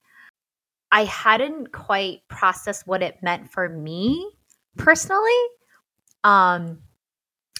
[0.91, 4.31] i hadn't quite processed what it meant for me
[4.77, 5.41] personally
[6.23, 6.79] um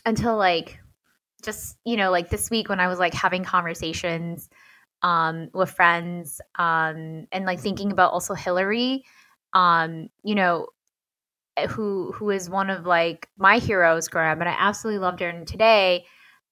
[0.06, 0.80] until like
[1.44, 4.50] just you know like this week when i was like having conversations
[5.04, 9.04] um with friends um and like thinking about also hillary
[9.54, 10.68] um you know
[11.58, 15.20] eh, who who is one of like my heroes growing up and i absolutely loved
[15.20, 16.06] her and today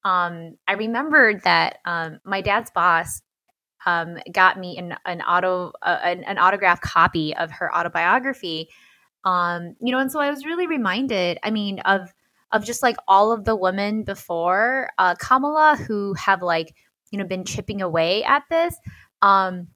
[0.05, 3.21] um i remembered that um my dad's boss
[3.85, 8.69] um got me an an auto uh, an, an autographed copy of her autobiography
[9.25, 12.13] um you know and so i was really reminded i mean of
[12.51, 16.75] of just like all of the women before uh, Kamala who have like
[17.11, 18.75] you know been chipping away at this.
[19.21, 19.67] Um,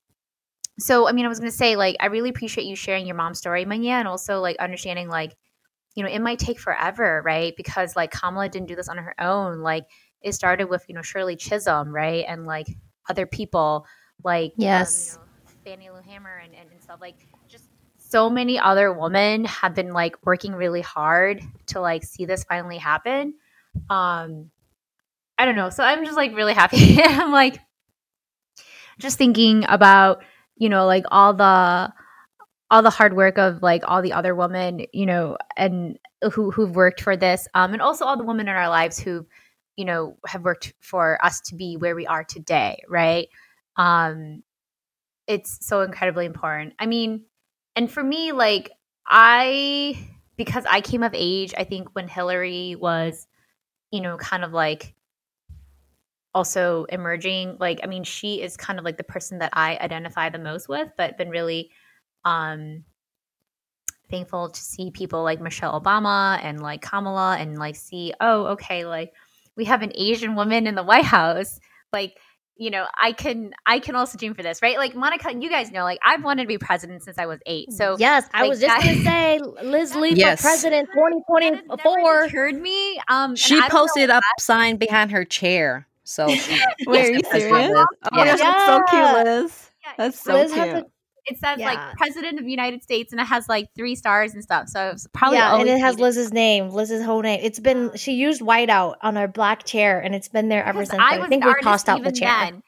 [0.80, 3.40] so I mean, I was gonna say like I really appreciate you sharing your mom's
[3.40, 5.36] story, Manya, and also like understanding like
[5.96, 7.54] you know it might take forever, right?
[7.58, 9.60] Because like Kamala didn't do this on her own.
[9.60, 9.86] Like
[10.22, 12.68] it started with you know Shirley Chisholm, right, and like
[13.10, 13.86] other people
[14.24, 17.16] like yes, um, you know, Fannie Lou Hamer and, and, and stuff like
[18.12, 22.78] so many other women have been like working really hard to like see this finally
[22.78, 23.36] happen.
[23.90, 24.52] Um
[25.38, 25.70] I don't know.
[25.70, 27.02] So I'm just like really happy.
[27.04, 27.60] I'm like
[29.00, 30.24] just thinking about,
[30.58, 31.94] you know, like all the
[32.70, 35.98] all the hard work of like all the other women, you know, and
[36.34, 37.48] who who've worked for this.
[37.54, 39.26] Um and also all the women in our lives who,
[39.78, 43.30] you know, have worked for us to be where we are today, right?
[43.78, 44.44] Um
[45.28, 46.74] it's so incredibly important.
[46.78, 47.24] I mean,
[47.76, 48.72] and for me, like,
[49.08, 50.08] I,
[50.38, 53.28] because I came of age, I think when Hillary was,
[53.92, 54.94] you know, kind of like
[56.34, 60.30] also emerging, like, I mean, she is kind of like the person that I identify
[60.30, 61.72] the most with, but been really,
[62.26, 62.84] um,
[64.10, 68.86] thankful to see people like Michelle Obama and like Kamala and like see, oh, okay,
[68.86, 69.14] like
[69.56, 71.60] we have an Asian woman in the White House.
[71.92, 72.18] Like,
[72.62, 74.78] you know, I can I can also dream for this, right?
[74.78, 77.72] Like Monica, you guys know, like I've wanted to be president since I was eight.
[77.72, 80.40] So yes, I was just that, gonna say Liz Lee yes.
[80.40, 82.30] for president twenty twenty four.
[82.30, 83.02] Heard me.
[83.08, 85.88] Um, she posted up sign behind her chair.
[86.04, 87.72] So she, wait, are you serious?
[87.74, 89.72] Oh my gosh, that's so cute, Liz.
[89.84, 90.86] Yeah, that's so Liz cute
[91.26, 91.68] it says yeah.
[91.68, 94.68] like president of the United States and it has like three stars and stuff.
[94.70, 97.40] So it's probably yeah, and it has Liz's name, Liz's whole name.
[97.44, 101.00] It's been she used whiteout on her black chair, and it's been there ever since.
[101.00, 102.34] I, I think we tossed out the chair.
[102.40, 102.64] Then.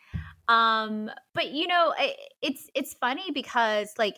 [0.48, 4.18] Um, but you know, it, it's it's funny because like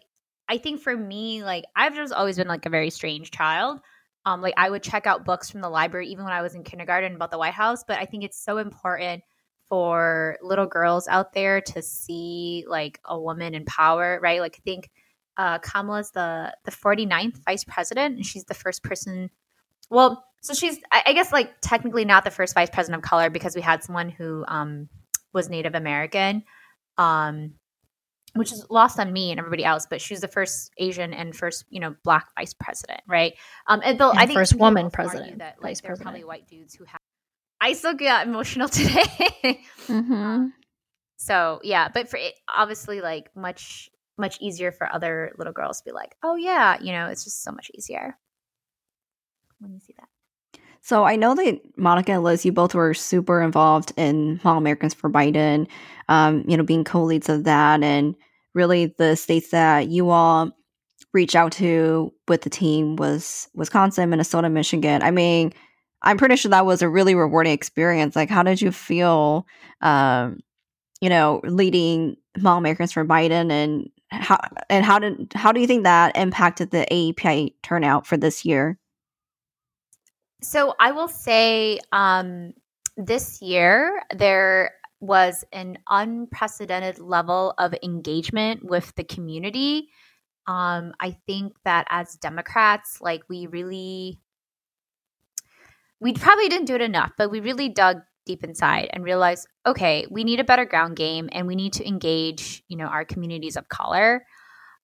[0.49, 3.79] I think for me, like I've just always been like a very strange child.
[4.25, 6.63] Um, like I would check out books from the library even when I was in
[6.63, 7.83] kindergarten about the White House.
[7.87, 9.23] But I think it's so important
[9.69, 14.41] for little girls out there to see like a woman in power, right?
[14.41, 14.89] Like I think
[15.37, 19.29] uh, Kamala's the the 49th vice president, and she's the first person.
[19.89, 23.29] Well, so she's I, I, guess like technically not the first vice president of color
[23.29, 24.89] because we had someone who um,
[25.33, 26.43] was Native American,
[26.97, 27.53] um,
[28.33, 29.87] which is lost on me and everybody else.
[29.89, 33.33] But she's the first Asian and first you know black vice president, right?
[33.67, 36.03] Um, and, the, and I think first woman president, that like, vice president.
[36.03, 37.01] Probably white dudes who have
[37.61, 39.61] I still get emotional today.
[39.87, 40.47] mm-hmm.
[41.17, 45.85] So yeah, but for it, obviously, like much much easier for other little girls to
[45.85, 48.17] be like, oh yeah, you know, it's just so much easier
[49.59, 50.59] when you see that.
[50.81, 54.93] So I know that Monica and Liz, you both were super involved in Hmong Americans
[54.93, 55.67] for Biden,
[56.09, 58.15] um, you know, being co-leads of that, and
[58.53, 60.51] really the states that you all
[61.11, 65.01] reached out to with the team was Wisconsin, Minnesota, Michigan.
[65.01, 65.53] I mean,
[66.05, 68.15] I'm pretty sure that was a really rewarding experience.
[68.15, 69.45] Like, how did you feel,
[69.81, 70.39] um,
[71.01, 74.37] you know, leading Americans for Biden, and how
[74.69, 78.77] and how did how do you think that impacted the AAPI turnout for this year?
[80.41, 82.53] So I will say um,
[82.97, 89.89] this year there was an unprecedented level of engagement with the community.
[90.47, 94.19] Um, I think that as Democrats, like we really,
[95.99, 100.05] we probably didn't do it enough, but we really dug deep inside and realized, okay,
[100.09, 103.55] we need a better ground game and we need to engage, you know, our communities
[103.55, 104.25] of color.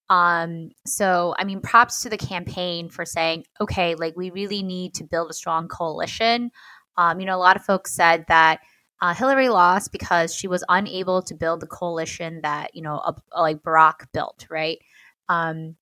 [0.10, 4.94] Um, so, I mean, props to the campaign for saying, okay, like we really need
[4.96, 6.52] to build a strong coalition.
[6.98, 8.60] Um, you know, a lot of folks said that
[9.02, 13.16] uh, Hillary lost because she was unable to build the coalition that, you know, a,
[13.32, 14.80] a, like Barack built, right?
[15.30, 15.76] Um,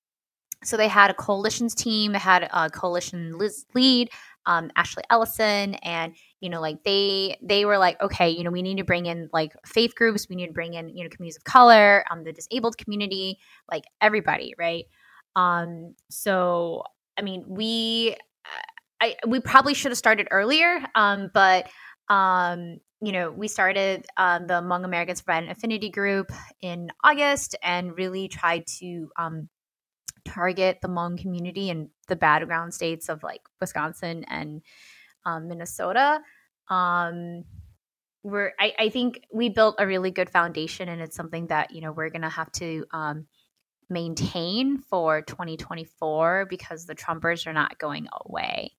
[0.62, 3.36] so they had a coalitions team, had a coalition
[3.74, 4.10] lead,
[4.50, 8.62] um, Ashley Allison, and you know, like they they were like, okay, you know, we
[8.62, 11.36] need to bring in like faith groups, we need to bring in you know communities
[11.36, 13.38] of color, um, the disabled community,
[13.70, 14.86] like everybody, right?
[15.36, 16.82] Um, so
[17.16, 18.16] I mean, we
[19.00, 21.68] I we probably should have started earlier, um, but
[22.08, 27.54] um, you know, we started um, the Hmong Americans for an Affinity Group in August
[27.62, 29.48] and really tried to um,
[30.30, 34.62] target the Hmong community in the battleground states of like Wisconsin and
[35.24, 36.20] um, Minnesota.
[36.68, 37.44] Um,
[38.22, 41.80] we're I, I, think we built a really good foundation, and it's something that you
[41.80, 43.26] know we're gonna have to um,
[43.88, 48.72] maintain for 2024 because the Trumpers are not going away.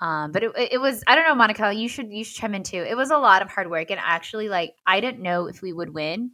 [0.00, 1.72] Um, but it, it was I don't know, Monica.
[1.72, 2.84] You should you should chime in too.
[2.88, 5.72] It was a lot of hard work, and actually, like I didn't know if we
[5.72, 6.32] would win.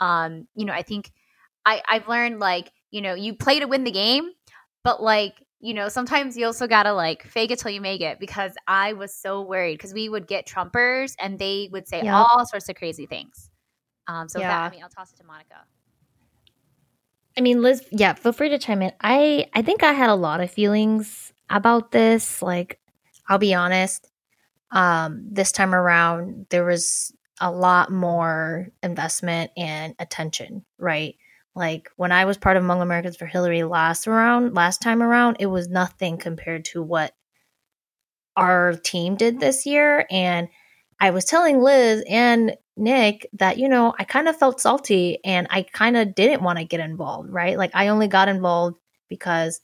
[0.00, 1.12] Um, you know, I think
[1.64, 4.30] I I've learned like you know you play to win the game,
[4.84, 8.20] but like you know, sometimes you also gotta like fake it till you make it
[8.20, 12.14] because I was so worried because we would get Trumpers and they would say yep.
[12.14, 13.50] all sorts of crazy things.
[14.06, 14.48] Um, so yeah.
[14.48, 15.64] that, I mean, I'll toss it to Monica.
[17.36, 18.92] I mean, Liz, yeah, feel free to chime in.
[19.00, 22.40] I I think I had a lot of feelings about this.
[22.42, 22.78] Like,
[23.28, 24.10] I'll be honest.
[24.70, 31.16] Um, this time around, there was a lot more investment and attention, right?
[31.56, 35.38] Like when I was part of Hmong Americans for Hillary last round, last time around,
[35.40, 37.14] it was nothing compared to what
[38.36, 40.06] our team did this year.
[40.10, 40.48] And
[41.00, 45.46] I was telling Liz and Nick that, you know, I kind of felt salty and
[45.48, 47.56] I kind of didn't want to get involved, right?
[47.56, 48.76] Like I only got involved
[49.08, 49.62] because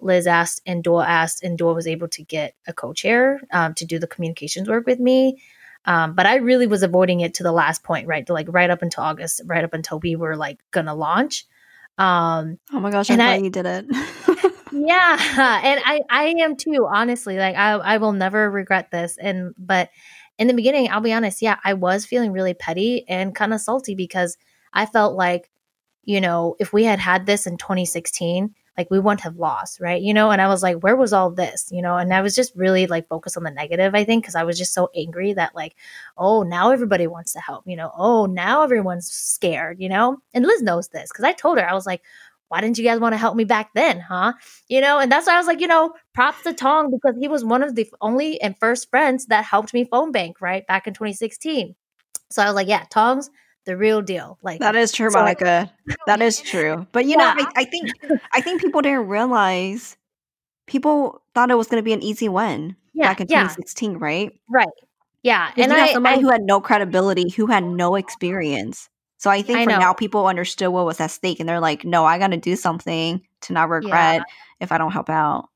[0.00, 3.74] Liz asked and Dora asked, and Dora was able to get a co chair um,
[3.74, 5.40] to do the communications work with me.
[5.84, 8.28] Um, but I really was avoiding it to the last point, right?
[8.28, 11.46] Like right up until August, right up until we were like gonna launch.
[11.98, 13.86] Um, oh my gosh, I'm glad I, you did it.
[14.72, 16.86] yeah, and I I am too.
[16.90, 19.18] Honestly, like I I will never regret this.
[19.18, 19.90] And but
[20.38, 23.60] in the beginning, I'll be honest, yeah, I was feeling really petty and kind of
[23.60, 24.36] salty because
[24.72, 25.50] I felt like,
[26.04, 30.00] you know, if we had had this in 2016 like we wouldn't have lost, right?
[30.00, 31.68] You know, and I was like, where was all this?
[31.70, 34.34] You know, and I was just really like focused on the negative, I think, because
[34.34, 35.74] I was just so angry that like,
[36.16, 40.18] oh, now everybody wants to help, you know, oh, now everyone's scared, you know?
[40.32, 42.02] And Liz knows this because I told her, I was like,
[42.48, 44.34] why didn't you guys want to help me back then, huh?
[44.68, 47.26] You know, and that's why I was like, you know, props to Tong because he
[47.26, 50.66] was one of the only and first friends that helped me phone bank, right?
[50.66, 51.74] Back in 2016.
[52.30, 53.30] So I was like, yeah, Tongs,
[53.64, 54.38] the real deal.
[54.42, 55.72] Like that is true, so Monica.
[56.06, 56.86] that is true.
[56.92, 57.34] But you yeah.
[57.34, 57.90] know, I, I, think
[58.34, 59.96] I think people didn't realize
[60.66, 63.42] people thought it was going to be an easy win yeah, back in yeah.
[63.42, 64.32] 2016, right?
[64.48, 64.68] Right.
[65.22, 68.88] Yeah, and I, somebody I, who had no credibility, who had no experience.
[69.18, 69.78] So I think I for know.
[69.78, 72.56] now, people understood what was at stake, and they're like, "No, I got to do
[72.56, 74.22] something to not regret yeah.
[74.58, 75.48] if I don't help out."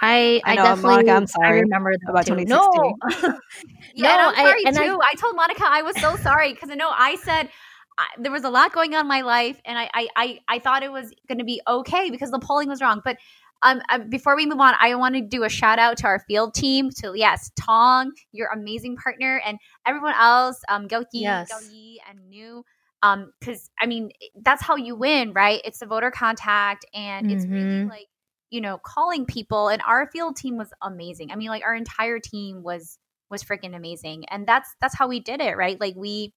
[0.00, 2.34] I I, I know, definitely Monica, I'm sorry I remember that about too.
[2.34, 3.32] 2016.
[3.32, 3.38] No,
[3.94, 5.00] yeah, no, I'm sorry I, too.
[5.00, 7.48] I, I, told Monica I was so sorry because I know I said
[7.98, 10.58] I, there was a lot going on in my life, and I I I, I
[10.58, 13.00] thought it was going to be okay because the polling was wrong.
[13.04, 13.16] But
[13.62, 16.18] um, uh, before we move on, I want to do a shout out to our
[16.20, 16.90] field team.
[17.00, 21.50] To yes, Tong, your amazing partner, and everyone else, um, Goki, yes.
[21.72, 22.64] Yi, and New.
[23.02, 24.10] Um, because I mean
[24.42, 25.60] that's how you win, right?
[25.64, 27.36] It's the voter contact, and mm-hmm.
[27.36, 27.90] it's really mm-hmm.
[27.90, 28.08] like
[28.50, 31.30] you know, calling people and our field team was amazing.
[31.32, 32.98] I mean, like our entire team was
[33.30, 34.24] was freaking amazing.
[34.30, 35.80] And that's that's how we did it, right?
[35.80, 36.32] Like we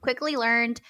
[0.00, 0.80] quickly learned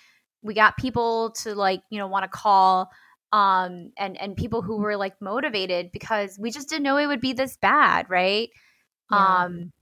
[0.42, 2.90] we got people to like you know want to call
[3.32, 7.20] um and and people who were like motivated because we just didn't know it would
[7.20, 8.50] be this bad right
[9.10, 9.44] Yeah.
[9.44, 9.72] um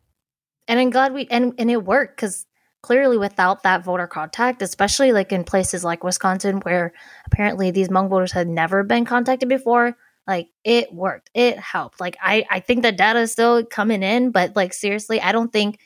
[0.69, 2.47] and I'm glad we and and it worked because
[2.83, 6.93] clearly without that voter contact, especially like in places like Wisconsin where
[7.27, 9.97] apparently these Hmong voters had never been contacted before,
[10.27, 11.31] like it worked.
[11.35, 12.01] It helped.
[12.01, 15.53] Like I I think the data is still coming in, but like seriously, I don't
[15.53, 15.79] think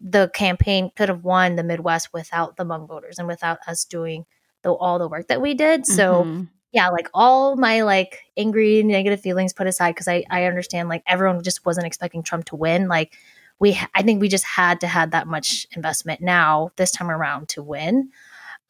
[0.00, 4.26] the campaign could have won the Midwest without the Hmong voters and without us doing
[4.62, 5.86] the, all the work that we did.
[5.86, 6.48] So Mhm.
[6.72, 11.02] yeah, like all my like angry negative feelings put aside because I I understand like
[11.06, 12.88] everyone just wasn't expecting Trump to win.
[12.88, 13.14] Like
[13.58, 17.48] we, I think we just had to have that much investment now this time around
[17.50, 18.10] to win.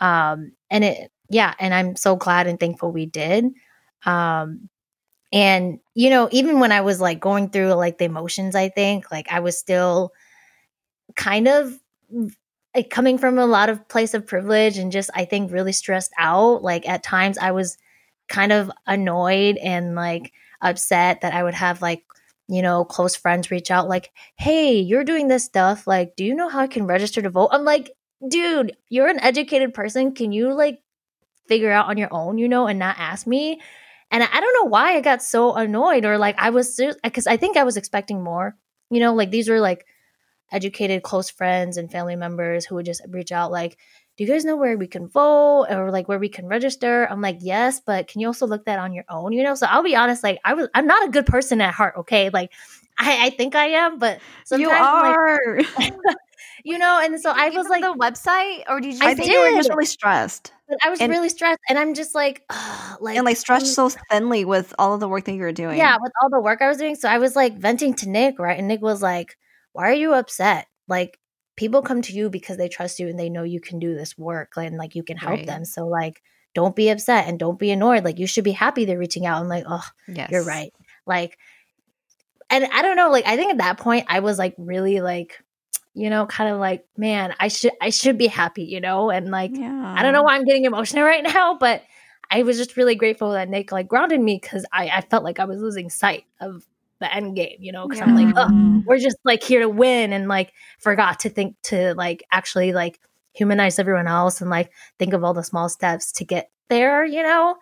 [0.01, 3.47] Um, and it, yeah, and I'm so glad and thankful we did.
[4.05, 4.69] Um,
[5.33, 9.11] and you know, even when I was like going through like the emotions, I think
[9.11, 10.13] like I was still
[11.17, 11.79] kind of
[12.75, 16.13] like coming from a lot of place of privilege and just I think really stressed
[16.19, 16.63] out.
[16.63, 17.77] Like at times I was
[18.29, 22.05] kind of annoyed and like upset that I would have like
[22.49, 25.87] you know close friends reach out like, "Hey, you're doing this stuff.
[25.87, 27.91] Like, do you know how I can register to vote?" I'm like,
[28.27, 30.13] "Dude, you're an educated person.
[30.15, 30.81] Can you like
[31.49, 33.61] figure out on your own, you know, and not ask me?"
[34.13, 37.27] And I I don't know why I got so annoyed or like I was because
[37.27, 38.57] I think I was expecting more.
[38.91, 39.87] You know, like these were like
[40.53, 43.79] educated close friends and family members who would just reach out like
[44.17, 47.23] do you guys know where we can vote or like where we can register i'm
[47.23, 49.83] like yes but can you also look that on your own you know so i'll
[49.83, 52.53] be honest like i was i'm not a good person at heart okay like
[52.99, 55.59] i, I think i am but sometimes You like, are.
[56.65, 59.15] you know and so i Give was like the website or did you I I
[59.15, 59.57] think you were did.
[59.57, 62.43] just really stressed but i was and- really stressed and i'm just like
[63.01, 65.53] like and like stretched mm, so thinly with all of the work that you were
[65.53, 65.77] doing.
[65.79, 66.95] Yeah, with all the work I was doing.
[66.97, 68.59] So I was like venting to Nick, right?
[68.59, 69.37] And Nick was like,
[69.73, 70.67] Why are you upset?
[70.89, 71.19] Like,
[71.57, 74.17] people come to you because they trust you and they know you can do this
[74.19, 75.47] work and like you can help Right.
[75.47, 75.65] them.
[75.65, 76.23] So, like,
[76.55, 78.05] don't be upset and don't be annoyed.
[78.05, 79.41] Like, you should be happy they're reaching out.
[79.41, 80.31] I'm like, Oh, Yes.
[80.31, 80.73] you're right.
[81.07, 81.39] Like,
[82.51, 85.43] and I don't know, like, I think at that point I was like really like,
[85.95, 89.11] you know, kind of like, man, I should I should be happy, you know?
[89.11, 89.95] And like yeah.
[89.97, 91.83] I don't know why I'm getting emotional right now, but
[92.31, 95.39] I was just really grateful that Nick like grounded me because I, I felt like
[95.39, 96.67] I was losing sight of
[97.01, 100.13] the end game, you know, because I'm like, oh, we're just like here to win
[100.13, 103.01] and like forgot to think to like actually like
[103.33, 107.23] humanize everyone else and like think of all the small steps to get there, you
[107.23, 107.57] know?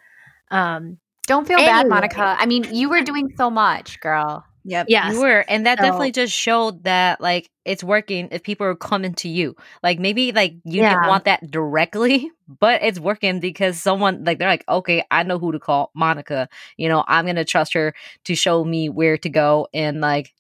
[0.51, 0.99] Um,
[1.31, 4.86] don't feel bad monica i mean you were doing so much girl Yep.
[4.88, 5.12] yes.
[5.14, 8.74] You were, and that So- definitely just showed that like it's working if people are
[8.74, 9.54] coming to you.
[9.82, 10.90] Like maybe like you Yeah.
[10.94, 12.30] didn't want that directly,
[12.61, 16.48] but it's working because someone like they're like, okay, I know who to call, Monica.
[16.76, 17.94] You know, I'm gonna trust her
[18.24, 20.32] to show me where to go, and like,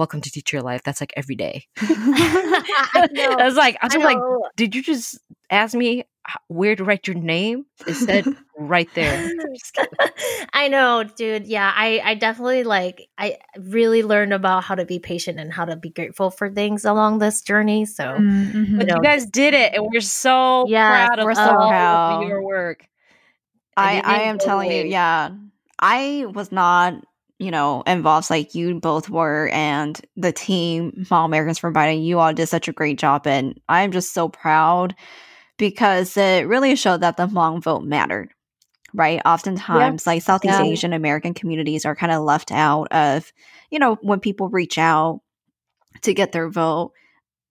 [0.00, 0.82] welcome to Teach Your Life.
[0.82, 1.66] That's like every day.
[1.82, 3.06] I.
[3.38, 4.16] I was like, I I was like,
[4.56, 5.18] did you just
[5.50, 6.04] ask me
[6.48, 7.66] where to write your name?
[7.86, 8.24] It said
[8.58, 9.30] right there.
[10.54, 11.46] I know, dude.
[11.46, 15.66] Yeah, I, I definitely like I really learned about how to be patient and how
[15.66, 17.84] to be grateful for things along this journey.
[17.84, 18.78] So Mm-hmm.
[18.78, 22.22] But know, you guys did it, and we're so Yes, proud of we're so proud.
[22.22, 22.86] of your work.
[23.76, 25.30] I, I am telling you, yeah.
[25.78, 26.94] I was not,
[27.40, 32.18] you know, involves like you both were, and the team, Hmong Americans for Biden, you
[32.18, 33.26] all did such a great job.
[33.26, 34.94] And I'm just so proud
[35.56, 38.30] because it really showed that the Hmong vote mattered,
[38.92, 39.22] right?
[39.24, 40.66] Oftentimes, like Southeast Yeah.
[40.66, 43.32] Asian American communities are kind of left out of,
[43.70, 45.20] you know, when people reach out
[46.02, 46.92] to get their vote.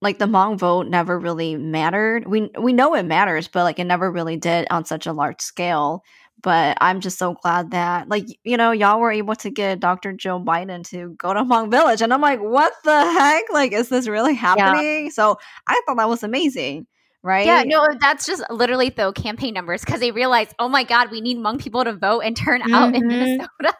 [0.02, 2.26] Like the Hmong vote never really mattered.
[2.26, 5.40] We we know it matters, but like it never really did on such a large
[5.42, 6.02] scale
[6.42, 10.12] but I'm just so glad that like you know y'all were able to get Dr.
[10.12, 13.88] Joe Biden to go to Hmong Village and I'm like what the heck like is
[13.88, 15.36] this really happening so
[15.66, 16.86] I thought that was amazing
[17.22, 21.10] right Yeah, no, that's just literally though campaign numbers because they realized, oh my god,
[21.10, 23.08] we need Hmong people to vote and turn out in Mhm.
[23.08, 23.74] Minnesota.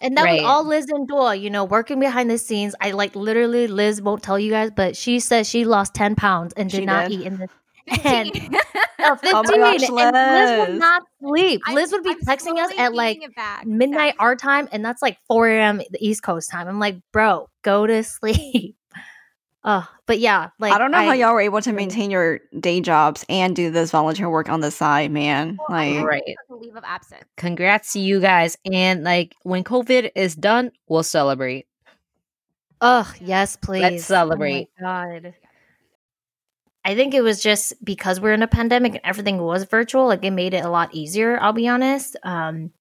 [0.00, 0.40] And that Right.
[0.42, 2.74] was all Liz and Dua, you know, working behind the scenes.
[2.80, 6.52] I like literally, Liz won't tell you guys, but she says she lost 10 pounds
[6.54, 7.10] and did She not did.
[7.10, 7.50] eat in this.
[8.04, 8.30] And,
[9.00, 9.32] oh, 15.
[9.34, 11.60] Oh gosh, and Liz would not sleep.
[11.66, 13.66] I'm- Liz would be I'm texting us at like gaining it back.
[13.66, 15.78] midnight our time, and that's like 4 a.m.
[15.90, 16.68] the East Coast time.
[16.68, 18.76] I'm like, bro, go to sleep.
[19.64, 22.80] Oh, but yeah, like I don't know how y'all were able to maintain your day
[22.80, 26.22] jobs and do this volunteer work on the side man like Right.
[26.48, 27.24] A leave of absence.
[27.36, 28.56] Congrats to you guys.
[28.70, 31.66] And like when COVID is done, we'll celebrate.
[32.80, 33.82] Oh, yes, please.
[33.82, 34.68] Let's celebrate.
[34.80, 35.34] Oh my God.
[36.88, 40.24] I think it was just because we're in a pandemic and everything was virtual, like
[40.24, 42.16] it made it a lot easier, I'll be honest.
[42.22, 42.72] Um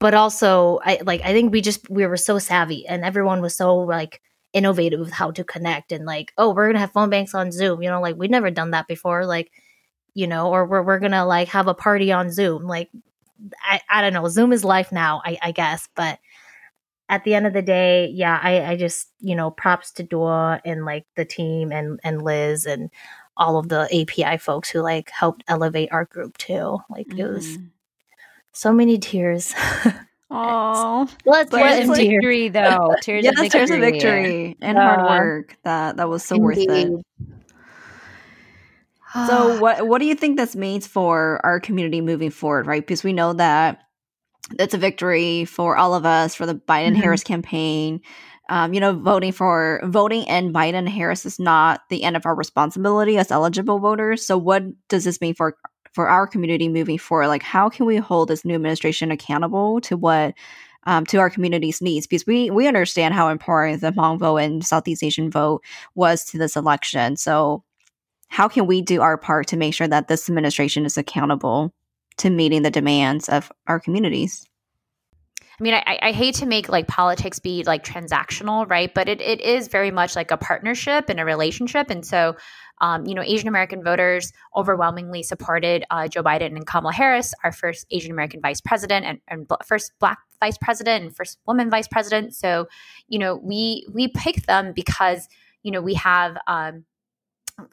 [0.00, 3.54] but also I like I think we just we were so savvy and everyone was
[3.54, 4.22] so like
[4.54, 7.82] innovative with how to connect and like, oh, we're gonna have phone banks on Zoom,
[7.82, 9.26] you know, like we'd never done that before.
[9.26, 9.52] Like
[10.14, 12.64] you know, or we're, we're gonna like have a party on Zoom.
[12.66, 12.88] Like,
[13.62, 14.28] I, I don't know.
[14.28, 15.88] Zoom is life now, I, I guess.
[15.94, 16.18] But
[17.08, 20.60] at the end of the day, yeah, I, I just, you know, props to Dua
[20.64, 22.90] and like the team and, and Liz and
[23.36, 26.78] all of the API folks who like helped elevate our group too.
[26.90, 27.18] Like mm-hmm.
[27.18, 27.64] it was mm-hmm.
[28.52, 29.54] so many tears.
[30.30, 32.94] Oh, let's let like, victory though.
[33.02, 33.60] Tears yes, of victory.
[33.60, 35.56] tears of victory and uh, hard work.
[35.62, 36.68] That that was so indeed.
[36.68, 37.04] worth it.
[39.26, 42.82] so what what do you think this means for our community moving forward, right?
[42.82, 43.80] Because we know that
[44.58, 47.34] it's a victory for all of us for the Biden Harris mm-hmm.
[47.34, 48.00] campaign.
[48.50, 52.34] Um, you know, voting for voting in Biden Harris is not the end of our
[52.34, 54.26] responsibility as eligible voters.
[54.26, 55.56] So, what does this mean for
[55.94, 57.28] for our community moving forward?
[57.28, 60.34] Like, how can we hold this new administration accountable to what
[60.86, 62.06] um, to our community's needs?
[62.06, 65.62] Because we we understand how important the Hmong vote and Southeast Asian vote
[65.94, 67.16] was to this election.
[67.16, 67.64] So,
[68.28, 71.72] how can we do our part to make sure that this administration is accountable
[72.18, 74.46] to meeting the demands of our communities?
[75.58, 78.92] I mean, I, I, hate to make like politics be like transactional, right?
[78.92, 81.90] But it, it is very much like a partnership and a relationship.
[81.90, 82.36] And so
[82.80, 87.52] um, you know, Asian American voters overwhelmingly supported uh, Joe Biden and Kamala Harris, our
[87.52, 91.88] first Asian American vice president and, and first Black vice president and first woman vice
[91.88, 92.34] president.
[92.34, 92.66] So,
[93.08, 95.28] you know, we we picked them because
[95.62, 96.84] you know we have um,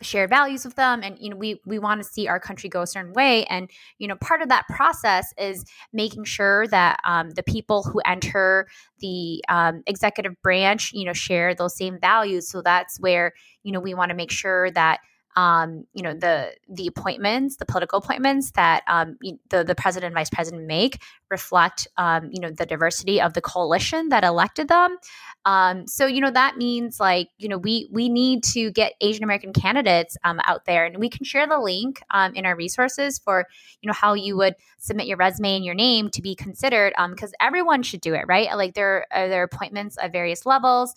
[0.02, 2.82] shared values with them and you know we we want to see our country go
[2.82, 3.46] a certain way.
[3.46, 8.00] And you know part of that process is making sure that um, the people who
[8.06, 8.68] enter
[9.00, 12.50] the um, executive branch you know share those same values.
[12.50, 15.00] So that's where you know we want to make sure that
[15.36, 19.18] um, you know the the appointments, the political appointments that um,
[19.50, 23.42] the the president and vice president make reflect um, you know the diversity of the
[23.42, 24.98] coalition that elected them.
[25.46, 29.24] Um, so you know that means like you know we we need to get Asian
[29.24, 33.18] American candidates um, out there, and we can share the link um, in our resources
[33.18, 33.48] for
[33.82, 37.34] you know how you would submit your resume and your name to be considered because
[37.40, 38.56] everyone should do it, right?
[38.56, 40.94] Like there are there are appointments at various levels.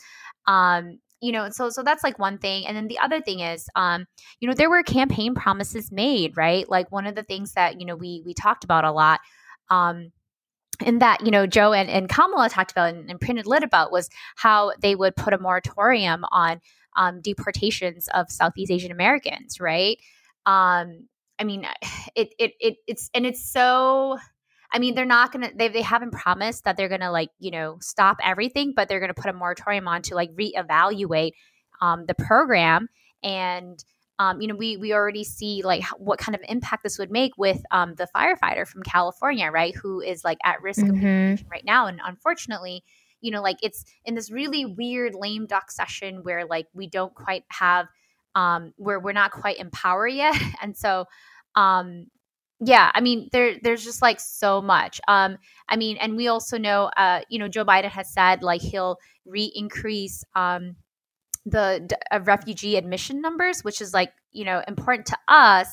[0.46, 3.66] Um, you know so so that's like one thing and then the other thing is
[3.76, 4.06] um
[4.40, 6.68] you know there were campaign promises made right?
[6.68, 9.20] Like one of the things that you know we we talked about a lot
[9.70, 10.12] um
[10.84, 13.90] and that you know joe and, and kamala talked about and, and printed lit about
[13.90, 16.60] was how they would put a moratorium on
[16.96, 19.98] um, deportations of southeast asian americans right?
[20.44, 21.08] Um
[21.38, 21.66] i mean
[22.14, 24.18] it, it it it's and it's so
[24.74, 27.78] I mean, they're not gonna they they haven't promised that they're gonna like you know
[27.80, 31.32] stop everything, but they're gonna put a moratorium on to like reevaluate
[31.80, 32.88] um, the program
[33.22, 33.82] and.
[34.16, 37.32] Um, you know, we we already see like what kind of impact this would make
[37.36, 39.74] with um, the firefighter from California, right?
[39.74, 41.32] Who is like at risk mm-hmm.
[41.32, 42.84] of right now, and unfortunately,
[43.20, 47.12] you know, like it's in this really weird lame duck session where like we don't
[47.12, 47.88] quite have,
[48.36, 51.06] um, where we're not quite in power yet, and so,
[51.56, 52.06] um,
[52.60, 55.36] yeah i mean there there's just like so much um
[55.68, 58.96] i mean and we also know uh you know joe biden has said like he'll
[59.26, 60.76] re-increase um
[61.46, 65.68] the uh, refugee admission numbers which is like you know important to us.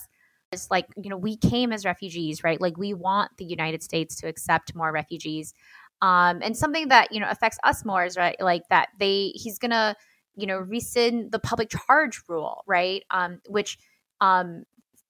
[0.51, 2.59] Is like you know we came as refugees right?
[2.61, 5.53] Like we want the united states to accept more refugees
[6.01, 9.57] um and something that you know affects us more is right like that they he's
[9.59, 9.95] gonna
[10.35, 13.03] you know rescind the public charge rule right?
[13.11, 13.77] Um which
[14.19, 14.63] um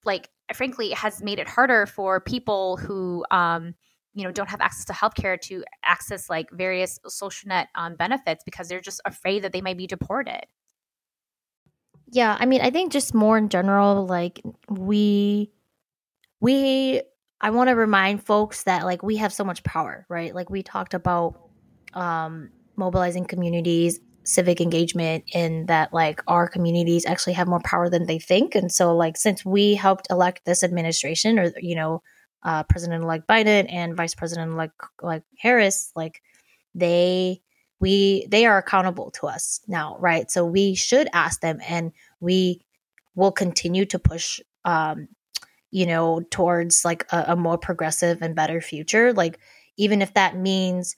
[0.06, 3.74] like frankly has made it harder for people who um,
[4.14, 8.44] you know don't have access to healthcare to access like various social net um, benefits
[8.44, 10.46] because they're just afraid that they might be deported.
[12.14, 15.50] Yeah i mean i think just more in general like we
[16.42, 17.02] we
[17.40, 20.36] i want to remind folks that like we have so much power right?
[20.36, 21.40] Like we talked about
[21.94, 28.06] um mobilizing communities civic engagement in that like our communities actually have more power than
[28.06, 28.56] they think.
[28.56, 32.02] And so like since we helped elect this administration or you know
[32.44, 36.24] uh, president-elect biden and vice president-elect like harris like
[36.74, 37.40] they
[37.80, 40.30] we they are accountable to us now right?
[40.32, 42.62] So we should ask them and we
[43.16, 45.08] will continue to push um
[45.72, 49.14] you know towards like a, a more progressive and better future.
[49.14, 49.40] Like
[49.78, 50.96] even if that means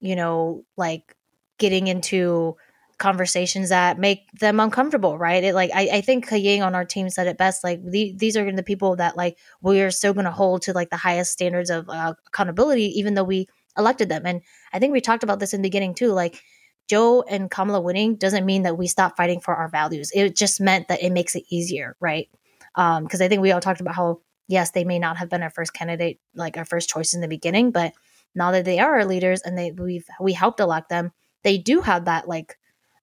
[0.00, 1.14] you know like
[1.58, 2.56] getting into
[2.98, 5.44] conversations that make them uncomfortable, right?
[5.44, 7.62] It like I, I think Kaying on our team said it best.
[7.62, 10.72] Like the, these are the people that like we are still going to hold to
[10.72, 13.46] like the highest standards of uh, accountability, even though we
[13.76, 14.22] elected them.
[14.26, 14.42] And
[14.72, 16.12] I think we talked about this in the beginning too.
[16.12, 16.42] Like
[16.88, 20.10] Joe and Kamala winning doesn't mean that we stop fighting for our values.
[20.12, 22.28] It just meant that it makes it easier, right?
[22.74, 25.42] Because um, I think we all talked about how yes, they may not have been
[25.42, 27.92] our first candidate, like our first choice in the beginning, but
[28.34, 31.12] now that they are our leaders and they we've we helped elect them,
[31.44, 32.56] they do have that like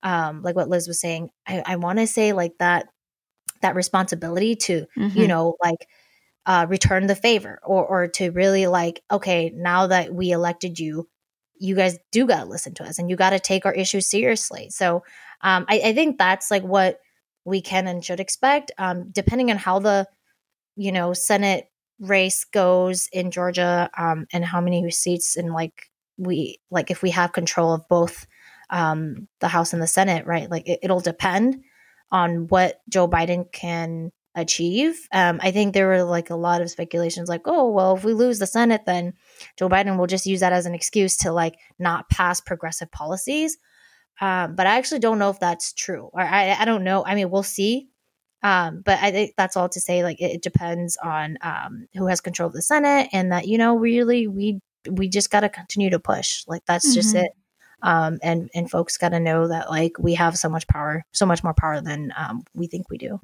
[0.03, 1.29] um like what Liz was saying.
[1.47, 2.87] I, I want to say like that
[3.61, 5.15] that responsibility to Mhm.
[5.15, 5.87] you know like
[6.45, 11.09] uh, return the favor or or to really like okay now that we elected you
[11.57, 14.05] you guys do got to listen to us and you got to take our issues
[14.05, 15.03] seriously so
[15.41, 16.99] um, I, I think that's like what
[17.45, 20.07] we can and should expect um, depending on how the
[20.75, 21.65] you know senate
[21.99, 27.11] race goes in georgia um, and how many seats and like we like if we
[27.11, 28.25] have control of both
[28.69, 31.63] um, the house and the senate right like it, it'll depend
[32.11, 35.07] on what joe biden can achieve.
[35.13, 38.13] Um, i think there were like a lot of speculations like oh well if we
[38.13, 39.13] lose the senate then
[39.57, 43.57] joe biden will just use that as an excuse to like not pass progressive policies.
[44.21, 46.09] Um, but i actually don't know if that's true.
[46.13, 47.05] Or i, I don't know.
[47.05, 47.89] I mean we'll see.
[48.45, 50.03] Um, but I think that's all to say.
[50.03, 53.57] Like it, it depends on um, who has control of the Senate, and that you
[53.57, 54.59] know really we
[54.89, 56.43] we just got to continue to push.
[56.47, 57.25] Like that's just Mhm.
[57.25, 57.31] it.
[57.81, 61.25] Um, and and folks got to know that like we have so much power, so
[61.25, 63.19] much more power than um, we think we do.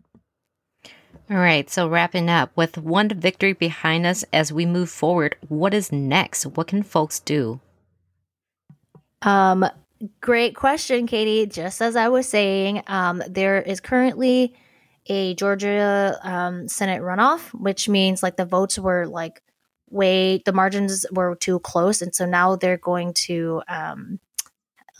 [1.30, 5.74] All right, so wrapping up with one victory behind us as we move forward, what
[5.74, 6.46] is next?
[6.46, 7.62] What can folks do?
[9.22, 9.66] Um,
[10.20, 11.46] great question, Katie.
[11.46, 14.56] Just as I was saying, um, there is currently
[15.08, 19.42] a Georgia um, Senate runoff, which means like the votes were like
[19.92, 24.20] way the margins were too close, and so now they're going to um,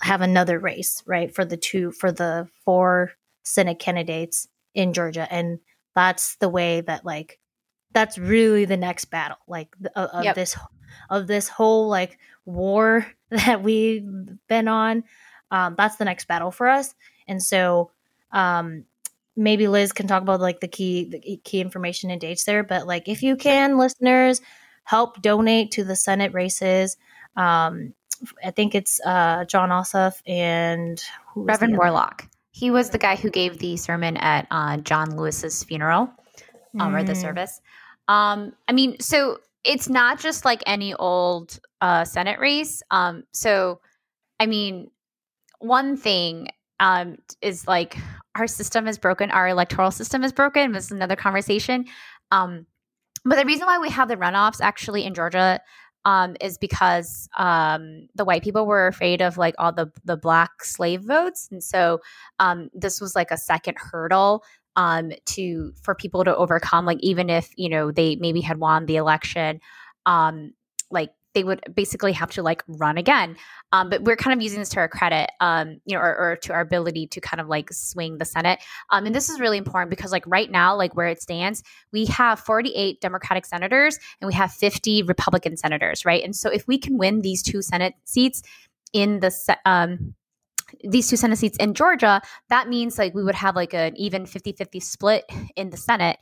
[0.02, 3.12] have another race, right, for the two for the four
[3.44, 5.60] Senate candidates in Georgia, and
[5.96, 7.40] that's the way that like
[7.94, 10.36] that's really the next battle, like of, of Yep.
[10.36, 10.58] this
[11.10, 14.06] of this whole like war that we've
[14.48, 15.04] been on.
[15.52, 16.96] Um, that's the next battle for us,
[17.28, 17.92] and so
[18.32, 18.86] um,
[19.36, 22.64] maybe Liz can talk about like the key the key information and dates there.
[22.64, 24.42] But like if you can, listeners,
[24.84, 26.98] help donate to the Senate races.
[27.36, 27.94] Um,
[28.44, 31.02] I think it's uh, Jon Ossoff and
[31.34, 32.28] who Reverend Warnock.
[32.52, 36.10] He was the guy who gave the sermon at uh, John Lewis's funeral
[36.80, 37.22] um, or the Mm.
[37.22, 37.62] service.
[38.08, 42.84] Um, I mean, so it's not just like any old uh, Senate race.
[42.92, 43.80] Um, so,
[44.40, 44.92] I mean,
[45.60, 47.98] one thing um, is like
[48.36, 50.72] our system is broken, our electoral system is broken.
[50.74, 51.86] This is another conversation.
[52.32, 52.66] Um,
[53.26, 55.60] but the reason why we have the runoffs actually in Georgia
[56.06, 60.64] um, is because um, the white people were afraid of like all the the black
[60.64, 62.00] slave votes, and so
[62.40, 64.44] um, this was like a second hurdle
[64.76, 66.86] um, to for people to overcome.
[66.86, 69.60] Like even if you know they maybe had won the election,
[70.06, 70.54] um,
[70.90, 73.36] like they would basically have to like run again.
[73.72, 76.36] Um, but we're kind of using this to our credit, um, you know, or, or
[76.38, 78.60] to our ability to kind of like swing the Senate.
[78.90, 81.64] Um, and this is really important because like right now, like where it stands,
[81.94, 86.24] we have 48 Democratic senators and we have 50 Republican senators, right?
[86.24, 88.42] And so if we can win these two Senate seats
[88.94, 89.32] in the
[89.66, 90.16] um,
[90.84, 94.26] these two Senate seats in Georgia, that means like we would have like an even
[94.26, 95.26] 50 50 split
[95.56, 96.18] in the Senate.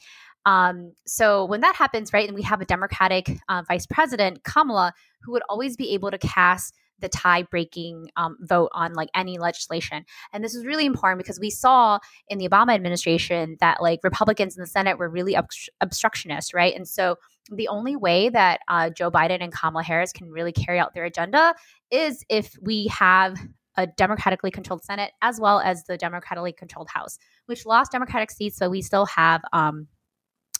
[0.46, 4.94] Um, so when that happens, right, and we have a Democratic uh, vice president, Kamala,
[5.22, 9.38] who would always be able to cast the tie breaking um, vote on like any
[9.38, 10.04] legislation.
[10.34, 14.58] And this is really important because we saw in the Obama administration that like Republicans
[14.58, 16.76] in the Senate were really obstru- obstructionist, right?
[16.76, 17.16] And so
[17.52, 21.06] the only way that uh, Joe Biden and Kamala Harris can really carry out their
[21.06, 21.56] agenda
[21.90, 23.38] is if we have
[23.78, 28.58] a democratically controlled Senate as well as the democratically controlled House, which lost Democratic seats,
[28.60, 29.88] but we still have, um,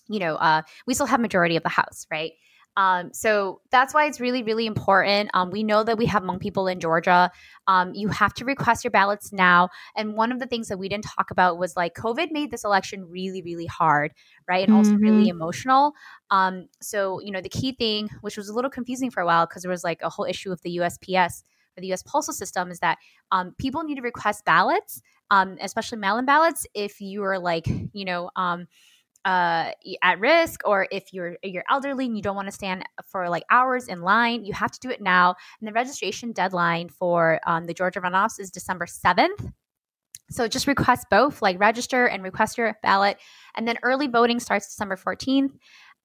[0.10, 2.32] you know, uh, we still have majority of the House, right?
[2.78, 5.30] Um, so that's why it's really, really important.
[5.34, 7.30] Um, we know that we have Hmong people in Georgia.
[7.68, 9.70] Um, you have to request your ballots now.
[9.98, 12.64] And one of the things that we didn't talk about was like COVID made this
[12.64, 14.14] election really, really hard,
[14.48, 14.64] right?
[14.64, 15.94] And also really emotional.
[16.32, 19.46] Um, so, you know, the key thing, which was a little confusing for a while
[19.46, 21.44] because there was like a whole issue with the USPS
[21.78, 22.98] or the US postal system, is that
[23.32, 25.02] um, people need to request ballots,
[25.32, 28.68] um, especially mail in ballots, if you are like, you know, um,
[29.26, 33.30] uh, at risk or if you're you're elderly and you don't want to stand for
[33.30, 35.36] like hours in line you have to do it now.
[35.60, 39.52] And the registration deadline for um, the georgia runoffs is december 7th
[40.32, 43.18] so just request both like register and request your ballot
[43.56, 45.52] and then early voting starts december 14th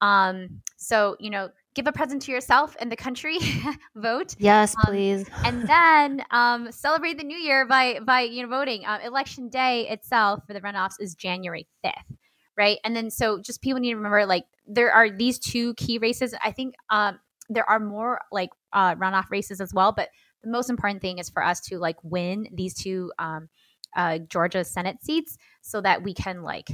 [0.01, 3.39] um, so you know give a present to yourself and the country
[3.97, 4.35] vote.
[4.39, 5.27] Yes, Um, please.
[5.45, 8.85] and then um, celebrate the new year by by you know voting.
[8.87, 12.19] Um, election day itself for the runoffs is January fifth,
[12.57, 12.78] right?
[12.84, 16.34] And then so just people need to remember like there are these two key races.
[16.42, 20.09] I think um, there are more like uh, runoff races as well, but
[20.42, 23.48] the most important thing is for us to like win these two um,
[23.96, 26.68] uh, Georgia Senate seats so that we can like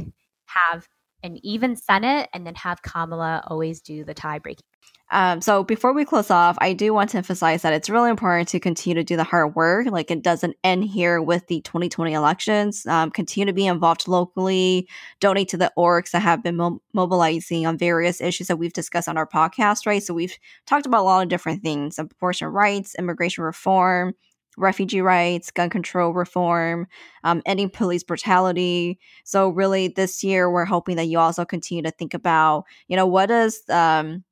[0.47, 0.89] have
[1.23, 4.65] an even Senate and then have Kamala always do the tie breaking
[5.13, 8.49] Um, so before we close off, I do want to emphasize that it's really important
[8.51, 9.89] to continue to do the hard work.
[9.91, 12.87] Like it doesn't end here with the 2020 elections.
[12.87, 17.67] Um, continue to be involved locally, donate to the orgs that have been mo- mobilizing
[17.67, 20.03] on various issues that we've discussed on our podcast, right?
[20.03, 24.15] So we've talked about a lot of different things: abortion rights, immigration reform,
[24.57, 26.87] refugee rights, gun control reform,
[27.25, 29.01] um, ending police brutality.
[29.25, 33.07] So really, this year we're hoping that you also continue to think about, you know,
[33.07, 34.23] what does um,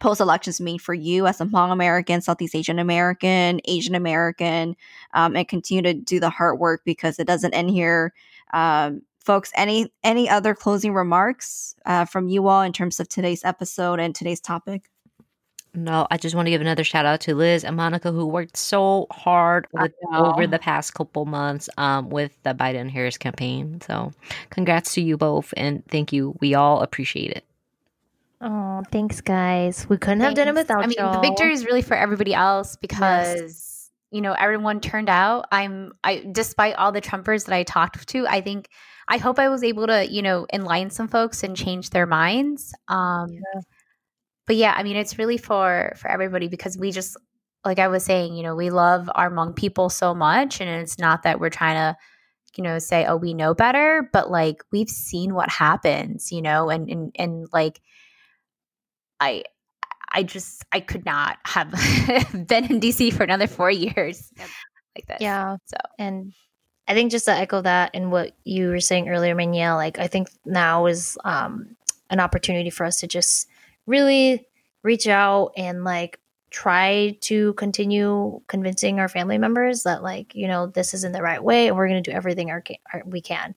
[0.00, 4.76] post elections mean for you as a Hmong American, Southeast Asian American, Asian American,
[5.14, 8.12] um, and continue to do the hard work because it doesn't end here.
[8.52, 13.44] Um, folks, any any other closing remarks uh, from you all in terms of today's
[13.44, 14.90] episode and today's topic?
[15.74, 18.56] No, I just want to give another shout out to Liz and Monica who worked
[18.56, 23.82] so hard with, over the past couple months um, with the Biden Harris campaign.
[23.82, 24.14] So,
[24.48, 26.34] congrats to you both and thank you.
[26.40, 27.44] We all appreciate it.
[28.46, 29.88] Oh, thanks, guys.
[29.88, 30.68] We couldn't have done it Thanks.
[30.68, 31.20] without I mean, y'all.
[31.20, 35.46] the victory is really for everybody else because you know everyone turned out.
[35.50, 38.68] I'm I despite all the Trumpers that I talked to, I think
[39.08, 42.72] I hope I was able to you know enlighten some folks and change their minds.
[42.88, 43.26] Um,
[44.46, 47.16] But yeah, I mean, it's really for for everybody because we just
[47.64, 51.00] like I was saying, you know, we love our Hmong people so much, and it's
[51.00, 51.98] not that we're trying to
[52.56, 56.70] you know say oh we know better but like we've seen what happens you know
[56.70, 57.82] and and, and like
[59.20, 59.42] i
[60.12, 61.70] i just i could not have
[62.46, 64.32] been in dc for another four years
[64.94, 65.56] like this Yeah.
[65.66, 66.32] so And
[66.88, 70.06] I think just to echo that and what you were saying earlier, Manuel, like I
[70.06, 71.76] think now is um,
[72.10, 73.48] an opportunity for us to just
[73.86, 74.46] really
[74.82, 80.68] reach out and like try to continue convincing our family members that like you know
[80.68, 82.62] this isn't the right way and we're going to do everything our,
[82.94, 83.54] our, we can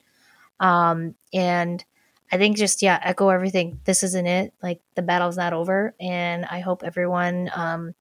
[0.59, 1.85] um and
[2.31, 3.79] i think just yeah echo everything.
[3.85, 4.53] This isn't it.
[4.61, 5.93] Like the battle's not over.
[5.99, 7.93] And i hope everyone um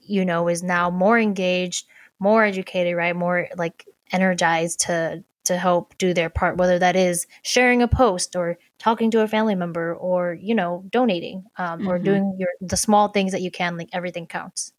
[0.00, 1.86] you know is now more engaged
[2.18, 3.16] more educated right?
[3.16, 8.36] More like energized to to help do their part whether that is sharing a post
[8.36, 12.04] or talking to a family member or you know donating um, or Mhm.
[12.04, 14.72] doing your the small things that you can like everything counts.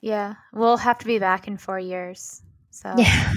[0.00, 0.34] Yeah.
[0.52, 2.42] We'll have to be back in four years.
[2.70, 2.94] So.
[2.96, 3.32] Yeah.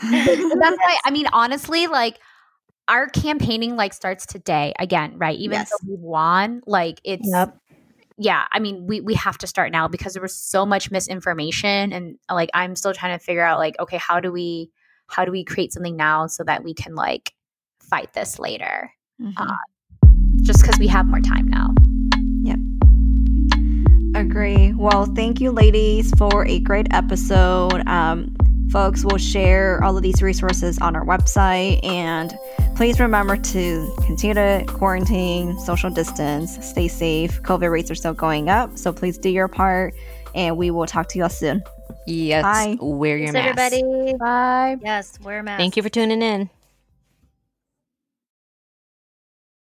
[0.00, 2.20] That's why i mean honestly like
[2.88, 5.70] our campaigning like starts today again right even Yes.
[5.70, 7.56] though we won like it's Yep.
[8.16, 11.92] yeah i mean we we have to start now because there was so much misinformation
[11.92, 14.70] and like i'm still trying to figure out like okay how do we
[15.06, 17.32] how do we create something now so that we can like
[17.80, 19.32] fight this later Mhm.
[19.36, 19.56] Uh,
[20.42, 21.68] just because we have more time now
[22.42, 22.58] Yep.
[24.14, 24.72] Agree.
[24.72, 27.86] Well, thank you, ladies, for a great episode.
[27.86, 28.34] Um,
[28.70, 31.84] folks, we'll share all of these resources on our website.
[31.84, 32.36] And
[32.76, 37.42] please remember to continue to quarantine, social distance, stay safe.
[37.42, 38.76] COVID rates are still going up.
[38.78, 39.94] So please do your part.
[40.34, 41.62] And we will talk to you all soon.
[42.06, 42.76] Yes, Bye.
[42.80, 43.72] wear your Thanks, mask.
[43.74, 46.48] everybody bye yes wear a mask Thank you for tuning in.